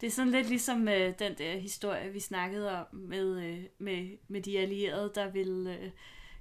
Det 0.00 0.06
er 0.06 0.10
sådan 0.10 0.32
lidt 0.32 0.48
ligesom 0.48 0.88
øh, 0.88 1.14
den 1.18 1.38
der 1.38 1.56
historie, 1.58 2.12
vi 2.12 2.20
snakkede 2.20 2.70
om 2.78 2.86
med, 2.92 3.42
øh, 3.44 3.64
med, 3.78 4.18
med 4.28 4.42
de 4.42 4.58
allierede, 4.58 5.12
der 5.14 5.30
ville 5.30 5.78
øh, 5.78 5.90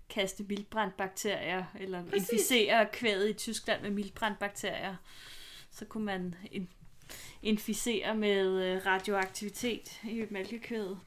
kaste 0.10 0.44
mildbrandbakterier, 0.44 1.66
eller 1.80 2.06
Præcis. 2.06 2.30
inficere 2.30 2.88
kvædet 2.94 3.30
i 3.30 3.34
Tyskland 3.34 3.82
med 3.82 3.92
mildbrandbakterier. 3.92 4.96
Så 5.72 5.86
kunne 5.86 6.06
man 6.06 6.36
in, 6.52 6.70
inficere 7.42 8.16
med 8.16 8.64
øh, 8.64 8.86
radioaktivitet 8.86 10.04
i 10.04 10.26
mælkekvædet. 10.32 11.00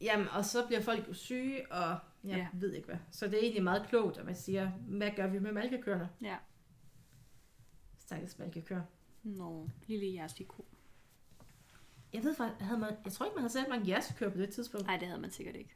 Jamen, 0.00 0.28
og 0.28 0.44
så 0.44 0.66
bliver 0.66 0.80
folk 0.80 1.08
jo 1.08 1.14
syge, 1.14 1.72
og 1.72 1.98
jeg 2.24 2.36
Ja. 2.36 2.46
ved 2.52 2.72
ikke 2.72 2.86
hvad. 2.86 2.96
Så 3.10 3.26
det 3.26 3.34
er 3.34 3.38
egentlig 3.38 3.62
meget 3.64 3.86
klogt, 3.88 4.18
at 4.18 4.24
man 4.26 4.34
siger, 4.36 4.70
hvad 4.70 5.10
gør 5.16 5.26
vi 5.26 5.38
med 5.38 5.52
malkekøerne? 5.52 6.08
Ja. 6.22 6.36
Stakkels 7.98 8.38
malkekør. 8.38 8.80
Nå, 9.22 9.68
lille 9.86 10.14
jersikko. 10.14 10.64
Jeg 12.12 12.24
ved 12.24 12.34
faktisk, 12.34 12.60
havde 12.60 12.78
man, 12.80 12.94
jeg 13.04 13.12
tror 13.12 13.26
ikke, 13.26 13.34
man 13.34 13.42
havde 13.42 13.52
sat 13.52 13.68
mange 13.68 13.88
jersekør 13.90 14.28
på 14.30 14.38
det 14.38 14.50
tidspunkt. 14.50 14.86
Nej, 14.86 14.96
det 14.96 15.08
havde 15.08 15.20
man 15.20 15.30
sikkert 15.30 15.56
ikke. 15.56 15.74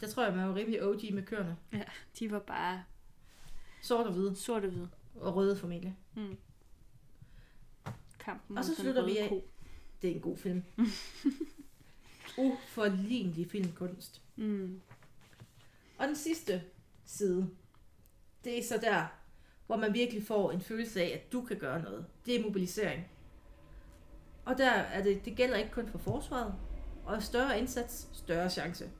Der 0.00 0.06
tror 0.08 0.24
jeg, 0.24 0.36
man 0.36 0.48
var 0.48 0.54
rimelig 0.54 0.84
OG 0.84 1.00
med 1.12 1.22
køerne. 1.22 1.56
Ja, 1.72 1.82
de 2.18 2.30
var 2.30 2.38
bare 2.38 2.84
Sort 3.82 4.06
og 4.06 4.12
hvide, 4.12 4.36
sort 4.36 4.64
og 4.64 4.70
hvid. 4.70 4.86
og 5.14 5.36
røde 5.36 5.56
formentlig. 5.56 5.96
Mm. 6.16 6.36
Kampen 8.30 8.58
Og 8.58 8.64
så 8.64 8.74
slutter 8.74 9.04
vi 9.04 9.16
af. 9.16 9.28
ko. 9.28 9.44
Det 10.02 10.10
er 10.10 10.14
en 10.14 10.20
god 10.20 10.36
film. 10.36 10.62
Uforlignelig 12.38 13.50
filmkunst. 13.50 14.22
Mm. 14.36 14.80
Og 15.98 16.06
den 16.06 16.16
sidste 16.16 16.62
side, 17.04 17.50
det 18.44 18.58
er 18.58 18.62
så 18.62 18.78
der, 18.82 19.06
hvor 19.66 19.76
man 19.76 19.94
virkelig 19.94 20.26
får 20.26 20.52
en 20.52 20.60
følelse 20.60 21.02
af, 21.02 21.08
at 21.08 21.32
du 21.32 21.42
kan 21.42 21.58
gøre 21.58 21.82
noget. 21.82 22.06
Det 22.26 22.36
er 22.40 22.42
mobilisering. 22.42 23.08
Og 24.44 24.58
der 24.58 24.70
er 24.70 25.02
det, 25.02 25.24
det 25.24 25.36
gælder 25.36 25.56
ikke 25.56 25.70
kun 25.70 25.88
for 25.88 25.98
forsvaret. 25.98 26.54
Og 27.04 27.22
større 27.22 27.58
indsats, 27.58 28.08
større 28.12 28.50
chance. 28.50 28.90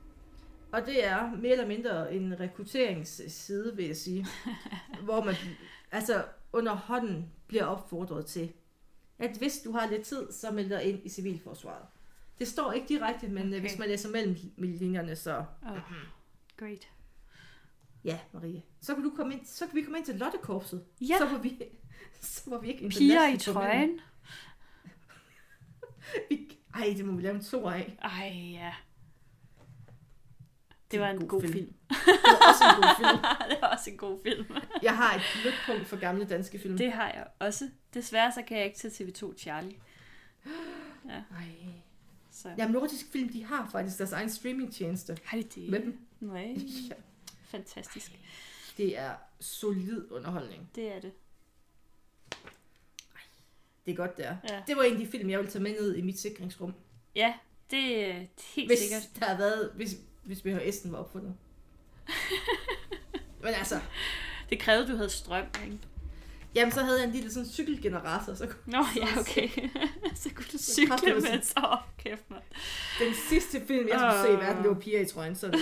Og 0.73 0.87
det 0.87 1.05
er 1.05 1.37
mere 1.37 1.53
eller 1.53 1.67
mindre 1.67 2.15
en 2.15 2.41
rekrutteringsside, 2.41 3.77
vil 3.77 3.87
jeg 3.87 3.97
sige. 3.97 4.27
hvor 5.05 5.25
man 5.25 5.35
altså 5.93 6.25
under 6.53 6.75
hånden 6.75 7.33
bliver 7.47 7.65
opfordret 7.65 8.27
til, 8.27 8.53
at 9.21 9.37
hvis 9.37 9.59
du 9.65 9.73
har 9.73 9.87
lidt 9.87 10.03
tid, 10.03 10.33
så 10.33 10.51
meld 10.51 10.69
dig 10.71 10.85
ind 10.85 11.01
i 11.05 11.09
civilforsvaret. 11.09 11.87
Det 12.39 12.49
står 12.49 12.73
ikke 12.73 12.89
direkte, 12.89 13.29
men 13.29 13.43
okay. 13.43 13.49
Okay. 13.49 13.61
hvis 13.61 13.79
man 13.79 13.89
læser 13.89 14.11
mellem 14.11 14.37
linjerne, 14.59 15.17
så 15.17 15.45
Oh, 15.67 15.79
great. 16.57 16.89
Ja, 18.05 18.19
Marie. 18.33 18.63
Så 18.81 18.95
kan, 18.95 19.05
du 19.05 19.13
komme 19.17 19.35
ind, 19.35 19.47
så 19.47 19.67
kan 19.67 19.77
vi 19.77 19.83
komme 19.83 19.99
ind 19.99 20.07
til 20.07 20.15
Lottekorpset. 20.15 20.85
Ja, 21.01 21.19
Så 21.19 21.25
var 21.25 21.39
vi, 21.39 21.63
så 22.21 22.51
var 22.51 22.59
vi 22.59 22.69
ikke 22.69 22.89
piger 22.89 23.29
i 23.29 23.37
trøjen. 23.37 24.01
Vi, 26.31 26.59
ej, 26.75 26.95
det 26.97 27.05
må 27.05 27.13
vi 27.13 27.23
lave 27.23 27.35
en 27.35 27.45
to 27.45 27.67
af. 27.67 27.99
Ej, 28.03 28.33
ja. 28.53 28.75
Det 30.91 31.01
var 31.01 31.09
en 31.11 31.29
god 31.29 31.43
film. 31.43 31.75
Det 31.91 32.25
var 32.25 32.49
også 32.49 32.65
en 32.65 32.83
god 32.83 32.97
film. 32.97 33.19
det 33.51 33.59
var 33.61 33.69
også 33.69 33.91
en 33.91 33.97
god 33.97 34.21
film. 34.23 34.47
Jeg 34.83 34.97
har 34.97 35.15
et 35.15 35.23
lytpunkt 35.45 35.87
for 35.87 35.97
gamle 35.97 36.25
danske 36.25 36.59
film. 36.59 36.79
Det 36.79 36.93
har 36.93 37.07
jeg 37.13 37.27
også. 37.39 37.71
Desværre 37.95 38.33
så 38.33 38.43
kan 38.43 38.57
jeg 38.57 38.67
ikke 38.67 38.79
til 38.79 38.89
TV2 38.89 39.39
Charlie. 39.39 39.77
Ej. 41.09 41.49
Så. 42.33 42.49
Ja, 42.59 42.69
nordisk 42.69 43.07
film, 43.13 43.29
de 43.33 43.45
har 43.45 43.69
faktisk 43.73 43.99
deres 43.99 44.13
egen 44.13 44.31
streamingtjeneste. 44.31 45.19
Har 45.25 45.37
de 45.37 45.43
det? 45.43 45.71
Med 45.71 45.81
dem. 45.81 45.99
Nej, 46.21 46.57
Ja, 46.91 46.95
fantastisk. 47.45 48.19
det 48.77 48.99
er 48.99 49.13
solid 49.41 50.11
underholdning. 50.11 50.71
Det 50.75 50.93
er 50.93 51.01
det. 51.01 51.13
Det 53.87 53.93
er 53.93 53.97
godt, 53.97 54.17
det 54.17 54.27
er. 54.27 54.37
Ja, 54.51 54.63
Det 54.67 54.77
var 54.77 54.83
en 54.83 54.93
af 54.93 54.99
de 54.99 55.07
film, 55.07 55.31
jeg 55.31 55.39
ville 55.39 55.51
tage 55.53 55.63
med 55.63 55.71
ned 55.81 55.97
i 55.97 56.01
mit 56.03 56.19
sikringsrum. 56.19 56.75
ja 57.15 57.35
det 57.71 58.05
er 58.11 58.27
helt 58.55 58.69
Hvis 58.71 58.79
sikkert. 58.79 59.09
der 59.19 59.25
havde 59.27 59.39
været, 59.39 59.73
hvis, 59.77 59.97
hvis 60.23 60.39
VHS'en 60.39 60.91
var 60.91 60.99
opfundet. 60.99 61.35
Men 63.43 63.55
altså, 63.55 63.81
Det 64.51 64.59
krævede, 64.61 64.89
du 64.93 64.97
havde 64.97 65.11
strøm, 65.11 65.45
ikke? 65.65 65.79
jamen 66.55 66.73
så 66.73 66.83
havde 66.83 66.99
jeg 66.99 67.07
en 67.07 67.13
lille 67.15 67.33
sådan 67.33 67.49
cykelgenerator, 67.49 68.35
så 68.35 68.47
kunne 68.47 68.63
Nå, 68.67 68.85
ja, 68.97 69.21
okay. 69.21 69.49
så 70.23 70.31
kunne 70.35 70.47
du 70.53 70.59
cykle 70.59 71.15
med 71.15 71.21
sådan- 71.23 71.43
så 71.43 71.77
kæft, 71.99 72.31
mand. 72.31 72.43
Den 72.99 73.15
sidste 73.29 73.67
film, 73.67 73.89
jeg 73.89 73.99
skulle 73.99 74.23
se 74.27 74.43
i 74.43 74.47
verden, 74.47 74.63
det 74.63 74.71
var 74.71 74.81
Piger 74.81 75.01
i 75.01 75.07
trøjen. 75.07 75.37
Så 75.37 75.47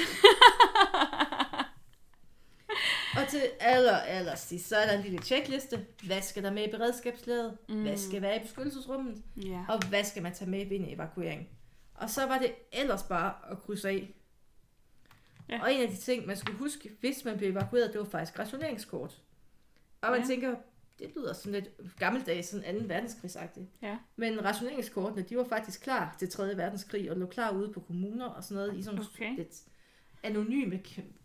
og 3.16 3.28
til 3.30 3.42
aller, 3.60 3.96
aller 3.96 4.34
sidst, 4.34 4.68
så 4.68 4.76
er 4.76 4.86
der 4.86 4.92
en 4.98 5.02
lille 5.02 5.18
checkliste. 5.22 5.84
Hvad 6.02 6.22
skal 6.22 6.42
der 6.42 6.50
med 6.52 6.68
i 6.68 6.70
beredskabslaget? 6.70 7.56
Mm. 7.68 7.82
Hvad 7.82 7.96
skal 7.96 8.22
være 8.22 8.36
i 8.36 8.42
beskyttelsesrummet? 8.42 9.22
Ja. 9.36 9.60
Og 9.68 9.86
hvad 9.88 10.04
skal 10.04 10.22
man 10.22 10.34
tage 10.34 10.50
med 10.50 10.66
ved 10.68 10.76
en 10.76 10.94
evakuering? 10.94 11.48
Og 11.94 12.10
så 12.10 12.26
var 12.26 12.38
det 12.38 12.52
ellers 12.72 13.02
bare 13.02 13.32
at 13.50 13.58
krydse 13.62 13.88
af. 13.88 14.14
Ja. 15.48 15.62
Og 15.62 15.72
en 15.74 15.82
af 15.82 15.88
de 15.88 15.96
ting, 15.96 16.26
man 16.26 16.36
skulle 16.36 16.58
huske, 16.58 16.90
hvis 17.00 17.24
man 17.24 17.36
blev 17.38 17.50
evakueret, 17.50 17.92
det 17.92 17.98
var 17.98 18.06
faktisk 18.06 18.38
rationeringskort. 18.38 19.22
Og 20.00 20.10
man 20.10 20.20
Ja. 20.20 20.26
tænker, 20.26 20.54
det 20.98 21.12
lyder 21.16 21.32
sådan 21.32 21.52
lidt 21.52 21.96
gammeldags, 21.98 22.48
sådan 22.48 22.80
2. 22.80 22.84
verdenskrigsagtigt. 22.88 23.66
Ja. 23.82 23.98
Men 24.16 24.44
rationeringskortene, 24.44 25.22
de 25.22 25.36
var 25.36 25.44
faktisk 25.44 25.80
klar 25.80 26.16
til 26.18 26.28
3. 26.30 26.56
verdenskrig, 26.56 27.10
og 27.10 27.16
lå 27.16 27.26
klar 27.26 27.50
ude 27.50 27.72
på 27.72 27.80
kommuner 27.80 28.26
og 28.26 28.44
sådan 28.44 28.54
noget, 28.54 28.78
i 28.78 28.82
sådan 28.82 29.00
Okay. 29.14 29.36
lidt 29.36 29.62
anonyme 30.22 30.80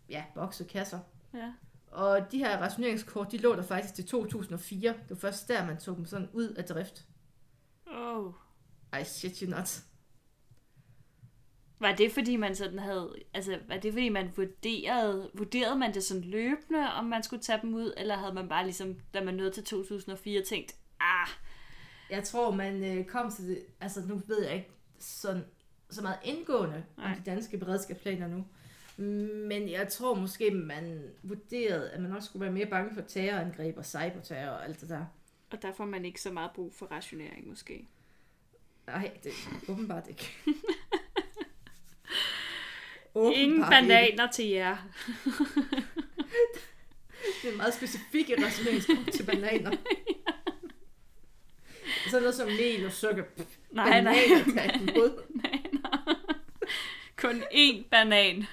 ja, 0.08 0.24
boksekasser. 0.34 0.98
Ja. 1.34 1.52
Og 1.86 2.32
de 2.32 2.38
her 2.38 2.58
rationeringskort, 2.58 3.32
de 3.32 3.36
lå 3.38 3.54
der 3.56 3.62
faktisk 3.62 3.94
til 3.94 4.06
2004. 4.06 4.90
Det 4.92 5.10
var 5.10 5.16
først 5.16 5.48
der, 5.48 5.66
man 5.66 5.76
tog 5.78 5.96
dem 5.96 6.04
sådan 6.06 6.28
ud 6.32 6.48
af 6.48 6.64
drift. 6.64 7.06
Oh. 7.86 8.32
Ej, 8.92 9.04
shit 9.04 9.38
you 9.38 9.50
not. 9.50 9.82
Var 11.78 11.92
det 11.94 12.12
fordi 12.12 12.36
man 12.36 12.54
sådan 12.56 12.78
havde, 12.78 13.14
altså 13.34 13.58
var 13.68 13.76
det 13.76 13.92
fordi 13.92 14.08
man 14.08 14.30
vurderede, 14.36 15.30
vurderede 15.34 15.76
man 15.78 15.94
det 15.94 16.04
sådan 16.04 16.22
løbende, 16.22 16.92
om 16.92 17.04
man 17.04 17.22
skulle 17.22 17.42
tage 17.42 17.58
dem 17.62 17.74
ud, 17.74 17.92
eller 17.96 18.16
havde 18.16 18.34
man 18.34 18.48
bare 18.48 18.64
ligesom, 18.64 18.96
da 19.14 19.24
man 19.24 19.34
nåede 19.34 19.50
til 19.50 19.64
2004, 19.64 20.42
tænkt, 20.42 20.74
ah, 21.00 21.28
Jeg 22.10 22.24
tror, 22.24 22.50
man 22.50 22.84
øh, 22.98 23.04
kom 23.04 23.30
til 23.32 23.48
det, 23.48 23.58
altså 23.80 24.00
nu 24.08 24.22
ved 24.26 24.42
jeg 24.44 24.54
ikke 24.54 24.70
sådan, 24.98 25.44
så 25.90 26.02
meget 26.02 26.18
indgående 26.24 26.84
Nej. 26.96 27.06
om 27.10 27.14
de 27.16 27.30
danske 27.30 27.58
beredskabsplaner 27.58 28.28
nu. 28.28 28.44
Men 29.48 29.68
jeg 29.70 29.88
tror 29.88 30.14
måske, 30.14 30.50
man 30.50 31.02
vurderede, 31.22 31.90
at 31.90 32.00
man 32.00 32.12
også 32.12 32.26
skulle 32.28 32.40
være 32.44 32.52
mere 32.52 32.66
bange 32.66 32.94
for 32.94 33.02
terrorangreb 33.02 33.78
og 33.78 33.86
cyberterror 33.86 34.50
og 34.50 34.64
alt 34.64 34.80
det 34.80 34.88
der. 34.88 35.04
og 35.50 35.62
der 35.62 35.72
får 35.72 35.84
man 35.84 36.04
ikke 36.04 36.20
så 36.22 36.32
meget 36.32 36.50
brug 36.54 36.74
for 36.74 36.86
rationering 36.86 37.48
måske. 37.48 37.88
Nej, 38.86 39.10
det 39.24 39.32
er 39.32 39.72
åbenbart 39.72 40.08
ikke. 40.08 40.32
Ingen 43.16 43.50
Åbenbart 43.62 43.82
ikke. 43.82 43.88
bananer 43.88 44.30
til 44.32 44.46
jer. 44.48 44.76
Det 47.42 47.52
er 47.52 47.56
meget 47.56 47.74
specifikke 47.74 48.44
rationeringskort 48.44 49.12
til 49.14 49.22
bananer. 49.22 49.70
Sådan 52.10 52.22
noget 52.22 52.34
som 52.34 52.48
mel 52.48 52.86
og 52.86 52.92
sukker. 52.92 53.24
Pff, 53.24 53.48
Nej, 53.70 54.00
nej, 54.00 54.16
bananer 54.46 54.80
imod. 54.80 55.22
bananer. 55.42 56.14
Kun 57.16 57.42
én 57.42 57.88
banan. 57.90 58.44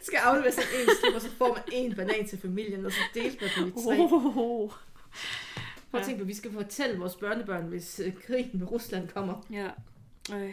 Skal 0.00 0.16
aflevere 0.18 0.52
sig 0.52 0.62
en 0.62 0.88
slip, 1.00 1.14
og 1.14 1.20
så 1.20 1.30
får 1.30 1.54
man 1.54 1.62
en 1.72 1.94
banan 1.96 2.28
til 2.28 2.38
familien, 2.40 2.86
og 2.86 2.92
så 2.92 2.98
deles 3.14 3.36
man 3.40 3.50
den 3.56 3.68
i 3.68 3.72
tre. 3.84 3.98
Oh. 3.98 4.70
Prøv 5.90 6.00
at 6.00 6.06
tænke 6.06 6.18
på, 6.18 6.22
at 6.22 6.28
vi 6.28 6.34
skal 6.34 6.52
fortælle 6.52 6.98
vores 6.98 7.14
børnebørn, 7.14 7.64
hvis 7.64 8.00
øh, 8.04 8.12
krigen 8.26 8.50
med 8.58 8.70
Rusland 8.70 9.08
kommer. 9.08 9.46
Ja. 9.52 9.68
Øj, 10.32 10.52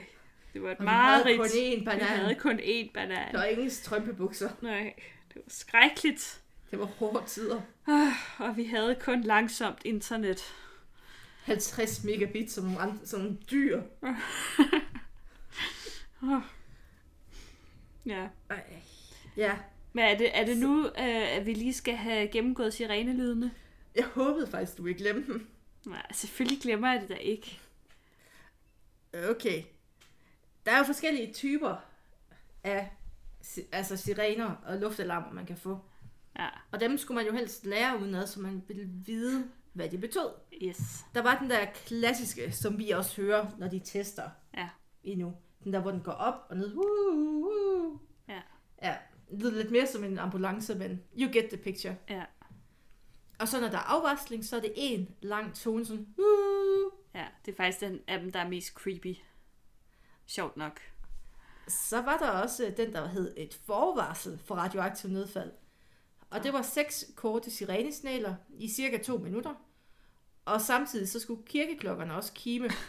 det 0.55 0.63
var 0.63 0.71
et 0.71 0.77
Og 0.77 0.83
vi 0.83 0.89
havde 0.89 1.23
meget 1.23 1.37
kun 1.37 1.45
én 1.47 1.79
Vi 1.79 1.85
banan. 1.85 2.07
havde 2.07 2.35
kun 2.35 2.59
én 2.59 2.91
banan. 2.93 3.31
Der 3.31 3.37
var 3.37 3.45
ingen 3.45 3.69
strømpebukser. 3.69 4.49
Nej, 4.61 4.93
det 5.27 5.35
var 5.35 5.41
skrækkeligt. 5.47 6.41
Det 6.71 6.79
var 6.79 6.85
hårde 6.85 7.25
tider. 7.27 7.61
Ah, 7.87 8.13
Og 8.49 8.57
vi 8.57 8.63
havde 8.65 8.95
kun 9.01 9.21
langsomt 9.21 9.79
internet. 9.85 10.41
50 11.43 12.03
megabit 12.03 12.51
som 12.51 12.63
nogle, 12.63 12.79
andre, 12.79 13.05
som 13.05 13.19
nogle 13.19 13.37
dyr. 13.51 13.81
Ja. 18.05 18.27
Ej. 18.49 18.63
Ja, 19.37 19.57
Men 19.93 20.03
er 20.05 20.17
det, 20.17 20.37
er 20.37 20.45
det 20.45 20.57
nu, 20.57 20.85
øh, 20.85 21.37
at 21.37 21.45
vi 21.45 21.53
lige 21.53 21.73
skal 21.73 21.95
have 21.95 22.27
gennemgået 22.27 22.73
sirenelydene? 22.73 23.51
jeg 23.95 24.05
håbede 24.05 24.47
faktisk, 24.47 24.77
du 24.77 24.83
ville 24.83 24.97
glemme 24.99 25.23
dem. 25.27 25.47
Nej, 25.85 26.05
selvfølgelig 26.13 26.61
glemmer 26.61 26.91
jeg 26.91 27.01
det 27.01 27.09
da 27.09 27.13
ikke. 27.15 27.59
Okay. 29.29 29.63
Der 30.65 30.71
er 30.71 30.77
jo 30.77 30.83
forskellige 30.83 31.33
typer 31.33 31.75
af 32.63 32.91
altså 33.71 33.97
sirener 33.97 34.55
og 34.65 34.77
luftalarmer, 34.77 35.31
man 35.33 35.45
kan 35.45 35.57
få. 35.57 35.79
Ja, 36.39 36.47
Og 36.71 36.79
dem 36.79 36.97
skulle 36.97 37.15
man 37.15 37.25
jo 37.25 37.33
helst 37.33 37.65
lære 37.65 37.99
udenad, 38.01 38.27
så 38.27 38.39
man 38.39 38.63
ville 38.67 38.85
vide, 39.05 39.49
hvad 39.73 39.89
de 39.89 39.97
betød. 39.97 40.29
yes. 40.63 41.05
Der 41.15 41.21
var 41.21 41.37
den 41.39 41.49
der 41.49 41.65
klassiske, 41.65 42.51
som 42.51 42.77
vi 42.79 42.89
også 42.89 43.21
hører, 43.21 43.47
når 43.57 43.67
de 43.67 43.79
tester 43.79 44.29
Ja. 44.57 44.69
endnu. 45.03 45.33
Den 45.63 45.73
der, 45.73 45.79
hvor 45.79 45.91
den 45.91 46.01
går 46.01 46.11
op 46.11 46.45
og 46.49 46.57
ned. 46.57 46.75
Ja. 48.27 48.41
Ja, 48.81 48.95
det 49.31 49.39
lyder 49.39 49.51
lidt 49.51 49.71
mere 49.71 49.87
som 49.87 50.03
en 50.03 50.19
ambulance, 50.19 50.75
men 50.75 51.03
you 51.19 51.29
get 51.33 51.45
the 51.49 51.57
picture. 51.57 51.95
Ja. 52.09 52.23
Og 53.39 53.47
så 53.47 53.61
når 53.61 53.67
der 53.69 53.77
er 53.77 53.81
afvarsling, 53.81 54.45
så 54.45 54.55
er 54.55 54.59
det 54.61 54.73
en 54.75 55.15
lang 55.21 55.55
tone, 55.55 55.85
sådan, 55.85 56.07
Ja, 57.15 57.25
det 57.45 57.51
er 57.51 57.55
faktisk 57.55 57.79
den 57.79 57.99
af 58.07 58.19
dem, 58.19 58.31
der 58.31 58.39
er 58.39 58.49
mest 58.49 58.67
creepy. 58.73 59.15
Sjovt 60.27 60.57
nok. 60.57 60.79
Så 61.67 62.01
var 62.01 62.17
der 62.17 62.29
også 62.29 62.65
øh, 62.65 62.77
den, 62.77 62.93
der 62.93 63.07
hed 63.07 63.33
et 63.37 63.53
forvarsel 63.65 64.39
for 64.45 64.55
radioaktiv 64.55 65.09
nedfald. 65.09 65.51
Og 66.29 66.43
det 66.43 66.53
var 66.53 66.61
seks 66.61 67.05
korte 67.15 67.51
sirenesignaler 67.51 68.35
i 68.49 68.69
cirka 68.69 68.97
to 68.97 69.17
minutter. 69.17 69.53
Og 70.45 70.61
samtidig 70.61 71.09
så 71.09 71.19
skulle 71.19 71.45
kirkeklokkerne 71.45 72.15
også 72.15 72.33
kime. 72.33 72.69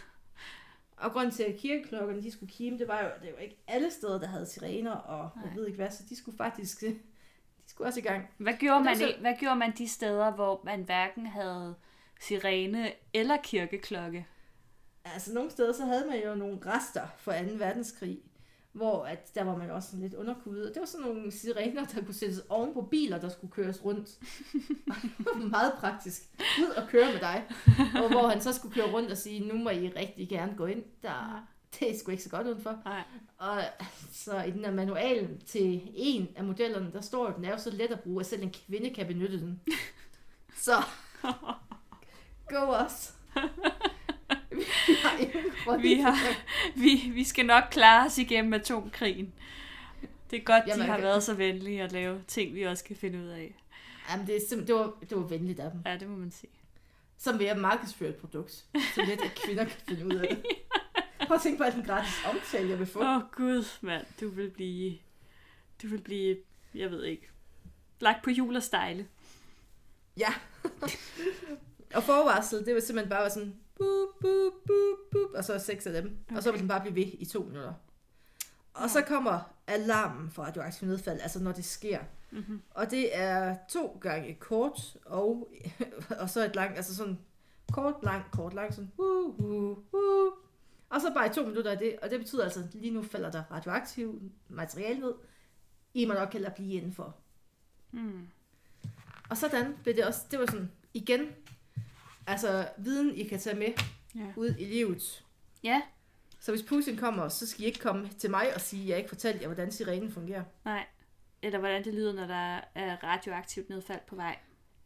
Og 0.97 1.11
grunden 1.11 1.31
til, 1.31 1.43
at 1.43 1.55
kirkeklokkerne 1.59 2.23
de 2.23 2.31
skulle 2.31 2.51
kime, 2.53 2.77
det 2.79 2.87
var 2.87 3.01
jo, 3.03 3.09
det 3.21 3.33
var 3.33 3.39
ikke 3.39 3.57
alle 3.67 3.91
steder, 3.91 4.19
der 4.19 4.27
havde 4.27 4.45
sirener, 4.45 4.91
og 4.91 5.29
jeg 5.35 5.45
Nej. 5.45 5.55
ved 5.55 5.65
ikke 5.65 5.75
hvad, 5.75 5.91
så 5.91 6.03
de 6.09 6.15
skulle 6.15 6.37
faktisk, 6.37 6.81
de 7.65 7.69
skulle 7.69 7.87
også 7.87 7.99
i 7.99 8.03
gang. 8.03 8.27
Hvad 8.37 8.53
gjorde, 8.53 8.83
man, 8.83 8.97
så- 8.97 9.15
hvad 9.19 9.33
gjorde 9.39 9.55
man 9.55 9.73
de 9.77 9.87
steder, 9.87 10.31
hvor 10.31 10.61
man 10.63 10.83
hverken 10.83 11.27
havde 11.27 11.75
sirene 12.19 12.91
eller 13.13 13.37
kirkeklokke? 13.43 14.27
Altså 15.13 15.33
nogle 15.33 15.51
steder, 15.51 15.73
så 15.73 15.85
havde 15.85 16.05
man 16.07 16.23
jo 16.23 16.35
nogle 16.35 16.59
rester 16.65 17.07
fra 17.17 17.43
2. 17.43 17.45
verdenskrig, 17.57 18.19
hvor 18.71 19.05
at 19.05 19.35
der 19.35 19.43
var 19.43 19.57
man 19.57 19.71
også 19.71 19.89
sådan 19.89 20.03
lidt 20.03 20.13
underkudet. 20.13 20.67
Og 20.67 20.73
det 20.73 20.79
var 20.79 20.85
sådan 20.85 21.05
nogle 21.05 21.31
sirener, 21.31 21.85
der 21.85 22.01
kunne 22.01 22.13
sættes 22.13 22.41
oven 22.49 22.73
på 22.73 22.81
biler, 22.81 23.19
der 23.19 23.29
skulle 23.29 23.51
køres 23.51 23.85
rundt. 23.85 24.09
Det 25.17 25.25
var 25.35 25.47
meget 25.49 25.73
praktisk. 25.79 26.21
Ud 26.59 26.69
og 26.69 26.87
køre 26.89 27.11
med 27.13 27.19
dig. 27.19 27.45
Og 28.03 28.09
hvor 28.09 28.27
han 28.27 28.41
så 28.41 28.53
skulle 28.53 28.73
køre 28.73 28.91
rundt 28.93 29.11
og 29.11 29.17
sige, 29.17 29.47
nu 29.47 29.57
må 29.57 29.69
I 29.69 29.89
rigtig 29.89 30.29
gerne 30.29 30.53
gå 30.57 30.65
ind. 30.65 30.83
Der, 31.03 31.47
det 31.79 31.91
er 31.91 31.99
sgu 31.99 32.11
ikke 32.11 32.23
så 32.23 32.29
godt 32.29 32.47
udenfor. 32.47 32.81
Nej. 32.85 33.03
Og 33.37 33.61
så 34.11 34.41
i 34.41 34.51
den 34.51 34.65
her 34.65 34.71
manualen 34.71 35.41
til 35.45 35.81
en 35.95 36.27
af 36.35 36.43
modellerne, 36.43 36.91
der 36.91 37.01
står, 37.01 37.27
at 37.27 37.35
den 37.35 37.45
er 37.45 37.51
jo 37.51 37.57
så 37.57 37.69
let 37.69 37.91
at 37.91 37.99
bruge, 37.99 38.19
at 38.19 38.25
selv 38.25 38.43
en 38.43 38.51
kvinde 38.67 38.89
kan 38.89 39.07
benytte 39.07 39.39
den. 39.39 39.61
Så, 40.55 40.73
go 42.49 42.57
os. 42.57 43.13
Grund 45.65 45.81
Vi 45.81 45.93
har- 45.93 46.35
Vi, 46.75 47.11
vi 47.13 47.23
skal 47.23 47.45
nok 47.45 47.63
klare 47.71 48.05
os 48.05 48.17
igennem 48.17 48.53
atomkrigen. 48.53 49.33
Det 50.31 50.39
er 50.39 50.43
godt, 50.43 50.63
Jamen, 50.67 50.81
de 50.81 50.85
har 50.85 50.93
okay. 50.93 51.03
været 51.03 51.23
så 51.23 51.33
venlige 51.33 51.81
at 51.83 51.91
lave 51.91 52.21
ting, 52.27 52.55
vi 52.55 52.63
også 52.63 52.83
kan 52.83 52.95
finde 52.95 53.19
ud 53.19 53.27
af. 53.27 53.55
Jamen, 54.09 54.27
det, 54.27 54.35
er 54.35 54.39
simpelthen, 54.49 54.77
det, 54.77 54.85
var, 54.85 54.93
det 55.09 55.17
var 55.17 55.23
venligt 55.23 55.59
af 55.59 55.71
dem. 55.71 55.81
Ja, 55.85 55.97
det 55.97 56.07
må 56.09 56.15
man 56.17 56.31
sige. 56.31 56.49
Som 57.17 57.39
ved 57.39 57.45
at 57.45 57.57
markedsføre 57.57 58.09
et 58.09 58.15
produkt. 58.15 58.51
Så 58.51 59.01
let, 59.07 59.21
at 59.21 59.35
kvinder 59.45 59.63
kan 59.63 59.79
finde 59.87 60.05
ud 60.05 60.11
af 60.15 60.27
det. 60.35 60.45
Prøv 61.27 61.35
at 61.35 61.41
tænke 61.41 61.57
på, 61.57 61.63
at 61.63 61.73
den 61.73 61.83
gratis 61.83 62.13
omtale, 62.25 62.69
jeg 62.69 62.79
vil 62.79 62.87
få. 62.87 62.99
Åh 62.99 63.15
oh, 63.15 63.21
gud, 63.31 63.65
mand. 63.81 64.05
Du 64.21 64.29
vil 64.29 64.49
blive... 64.49 64.97
Du 65.81 65.87
vil 65.87 66.01
blive... 66.01 66.37
Jeg 66.75 66.91
ved 66.91 67.03
ikke. 67.03 67.29
Lagt 67.99 68.23
på 68.23 68.29
jul 68.31 68.55
og 68.55 68.63
stejle. 68.63 69.07
Ja. 70.17 70.33
og 71.95 72.03
forvarslet, 72.03 72.65
det 72.65 72.73
var 72.73 72.79
simpelthen 72.79 73.09
bare 73.09 73.29
sådan, 73.29 73.55
boop, 73.77 74.09
boop, 74.21 74.53
boop, 74.67 74.97
boop, 75.11 75.29
og 75.37 75.43
så 75.43 75.53
er 75.53 75.57
seks 75.57 75.87
af 75.87 76.01
dem. 76.01 76.17
Okay. 76.27 76.35
Og 76.37 76.43
så 76.43 76.51
vil 76.51 76.59
den 76.59 76.67
bare 76.67 76.81
blive 76.81 76.95
ved 76.95 77.11
i 77.19 77.25
to 77.25 77.43
minutter. 77.43 77.73
Og 78.73 78.81
Ja. 78.83 78.87
så 78.87 79.01
kommer 79.01 79.39
alarmen 79.67 80.31
for 80.31 80.43
radioaktiv 80.43 80.87
nedfald, 80.87 81.19
altså 81.21 81.39
når 81.43 81.51
det 81.51 81.65
sker. 81.65 81.99
Mm-hmm. 82.31 82.61
Og 82.71 82.91
det 82.91 83.17
er 83.17 83.55
to 83.69 83.97
gange 84.01 84.33
kort, 84.39 84.97
og, 85.05 85.53
og 86.21 86.29
så 86.29 86.45
et 86.45 86.55
langt, 86.55 86.77
altså 86.77 86.95
sådan 86.95 87.19
kort, 87.71 87.95
lang, 88.03 88.23
kort, 88.31 88.53
lang, 88.53 88.73
sådan 88.73 88.91
uh, 88.97 89.39
uh, 89.39 89.77
uh. 89.93 90.31
Og 90.89 91.01
så 91.01 91.13
bare 91.13 91.27
i 91.27 91.29
to 91.33 91.45
minutter 91.45 91.71
af 91.71 91.77
det, 91.77 91.95
og 92.01 92.09
det 92.09 92.19
betyder 92.19 92.43
altså, 92.43 92.59
at 92.59 92.75
lige 92.75 92.93
nu 92.93 93.03
falder 93.03 93.31
der 93.31 93.43
radioaktiv 93.51 94.21
materiale 94.49 94.99
ned. 94.99 95.13
I 95.93 96.05
må 96.05 96.13
nok 96.13 96.33
hellere 96.33 96.53
blive 96.55 96.73
indenfor. 96.73 97.15
Mm. 97.91 98.27
Og 99.29 99.37
sådan 99.37 99.75
blev 99.83 99.95
det 99.95 100.05
også, 100.05 100.21
det 100.31 100.39
var 100.39 100.45
sådan, 100.45 100.71
igen, 100.93 101.27
altså 102.27 102.67
viden, 102.77 103.15
I 103.15 103.23
kan 103.27 103.39
tage 103.39 103.55
med 103.55 103.67
Ja. 104.15 104.21
ud 104.35 104.49
i 104.59 104.65
livet. 104.65 105.23
ja, 105.63 105.81
Så 106.39 106.51
hvis 106.51 106.63
Putin 106.63 106.97
kommer, 106.97 107.29
så 107.29 107.47
skal 107.47 107.61
I 107.63 107.65
ikke 107.65 107.79
komme 107.79 108.09
til 108.19 108.29
mig 108.29 108.55
og 108.55 108.61
sige, 108.61 108.83
at 108.83 108.89
jeg 108.89 108.97
ikke 108.97 109.09
fortalte 109.09 109.39
jer, 109.41 109.47
hvordan 109.47 109.71
sirenen 109.71 110.11
fungerer. 110.11 110.43
nej. 110.65 110.85
Eller 111.43 111.59
hvordan 111.59 111.83
det 111.83 111.93
lyder, 111.93 112.13
når 112.13 112.27
der 112.27 112.59
er 112.75 113.03
radioaktivt 113.03 113.69
nedfald 113.69 113.99
på 114.07 114.15
vej. 114.15 114.37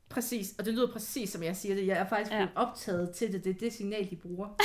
Præcis, 0.10 0.54
og 0.60 0.66
det 0.66 0.74
lyder 0.74 0.92
præcis, 0.92 1.30
som 1.30 1.44
jeg 1.44 1.58
siger 1.58 1.76
det. 1.76 1.88
Jeg 1.88 1.98
er 1.98 2.08
faktisk 2.10 2.32
Ja. 2.32 2.36
blevet 2.38 2.52
optaget 2.56 3.12
til 3.16 3.34
det. 3.34 3.44
Det 3.44 3.50
er 3.50 3.60
det 3.60 3.74
signal, 3.74 4.10
de 4.10 4.16
bruger. 4.16 4.48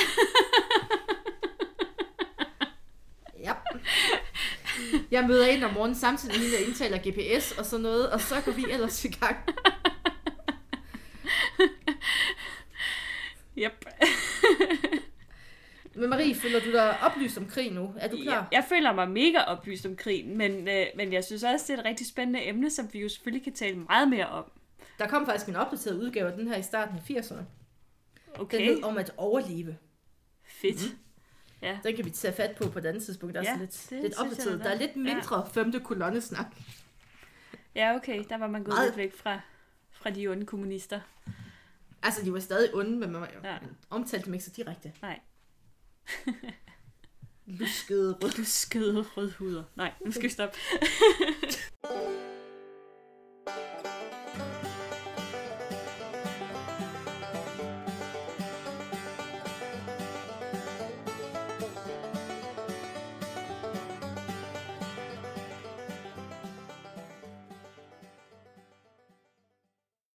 ja. 3.47 3.53
Jeg 5.11 5.27
møder 5.27 5.47
ind 5.47 5.63
om 5.63 5.73
morgenen 5.73 5.95
samtidig 5.95 6.35
med 6.35 6.43
hende, 6.47 6.57
der 6.57 6.65
indtaler 6.67 6.97
GPS 7.37 7.51
og 7.51 7.65
sådan 7.65 7.83
noget, 7.83 8.09
og 8.09 8.21
så 8.21 8.35
går 8.45 8.51
vi 8.51 8.65
ellers 8.71 9.05
i 9.05 9.07
gang. 9.07 9.37
Yep. 13.57 13.85
Men 15.95 16.09
Marie, 16.09 16.35
føler 16.35 16.59
du 16.59 16.71
dig 16.71 16.99
oplyst 17.01 17.37
om 17.37 17.47
krig 17.47 17.71
nu? 17.71 17.93
Er 17.97 18.07
du 18.07 18.17
klar? 18.23 18.33
Jeg, 18.35 18.45
jeg 18.51 18.65
føler 18.69 18.93
mig 18.93 19.09
mega 19.11 19.39
oplyst 19.39 19.85
om 19.85 19.95
krigen, 19.95 20.37
men, 20.37 20.67
øh, 20.67 20.85
men 20.95 21.13
jeg 21.13 21.23
synes 21.23 21.43
også, 21.43 21.65
det 21.67 21.73
er 21.73 21.79
et 21.79 21.85
rigtig 21.85 22.07
spændende 22.07 22.47
emne, 22.47 22.69
som 22.71 22.93
vi 22.93 22.99
jo 22.99 23.09
selvfølgelig 23.09 23.43
kan 23.43 23.53
tale 23.53 23.75
meget 23.75 24.07
mere 24.09 24.27
om. 24.27 24.51
Der 24.99 25.07
kom 25.07 25.25
faktisk 25.25 25.49
en 25.49 25.55
opdateret 25.55 25.97
udgave 25.99 26.31
af 26.31 26.37
den 26.37 26.47
her 26.47 26.57
i 26.57 26.61
starten 26.61 26.97
af 26.97 27.09
80'erne. 27.11 27.35
Den 27.35 27.45
Okay, 28.39 28.65
hed 28.65 28.83
om 28.83 28.97
at 28.97 29.11
overleve. 29.17 29.77
fedt. 30.43 30.95
Den 31.83 31.95
kan 31.95 32.05
vi 32.05 32.09
tage 32.09 32.33
fat 32.33 32.55
på 32.55 32.69
på 32.69 32.79
et 32.79 32.85
andet 32.85 33.03
tidspunkt. 33.03 33.35
Der 33.35 33.41
er 33.41 33.45
Ja, 33.45 33.51
ja, 33.51 33.57
lidt, 33.59 33.87
det 33.89 34.01
lidt 34.01 34.15
synes 34.15 34.17
jeg, 34.17 34.25
opdateret. 34.31 34.59
der 34.59 34.63
Der 34.65 34.71
er. 34.71 34.77
lidt 34.79 34.95
mindre 34.95 35.37
ja. 35.37 35.43
femte 35.61 35.79
kolonnesnak. 35.79 36.45
Ja, 37.75 37.95
okay, 37.95 38.23
der 38.29 38.37
var 38.37 38.47
man 38.47 38.63
gået 38.63 38.75
Meget- 38.75 38.87
lidt 38.87 38.97
væk 38.97 39.15
fra, 39.15 39.39
fra 39.91 40.09
de 40.09 40.27
onde 40.27 40.45
kommunister. 40.45 40.99
Altså, 42.03 42.25
de 42.25 42.33
var 42.33 42.39
stadig 42.39 42.73
onde, 42.75 42.97
men 42.97 43.11
man, 43.11 43.27
Ja. 43.43 43.49
ja. 43.53 43.57
omtalte 43.89 44.25
dem 44.25 44.33
ikke 44.33 44.45
så 44.45 44.51
direkte. 44.55 44.93
Nej. 45.01 45.19
Luskede 47.45 48.13
rød. 48.23 48.31
Du 48.31 48.43
skøde 48.45 49.01
rødhuder. 49.01 49.63
Nej, 49.75 49.93
nu 50.05 50.11
skal 50.11 50.23
vi 50.23 50.29
stoppe. 50.29 50.57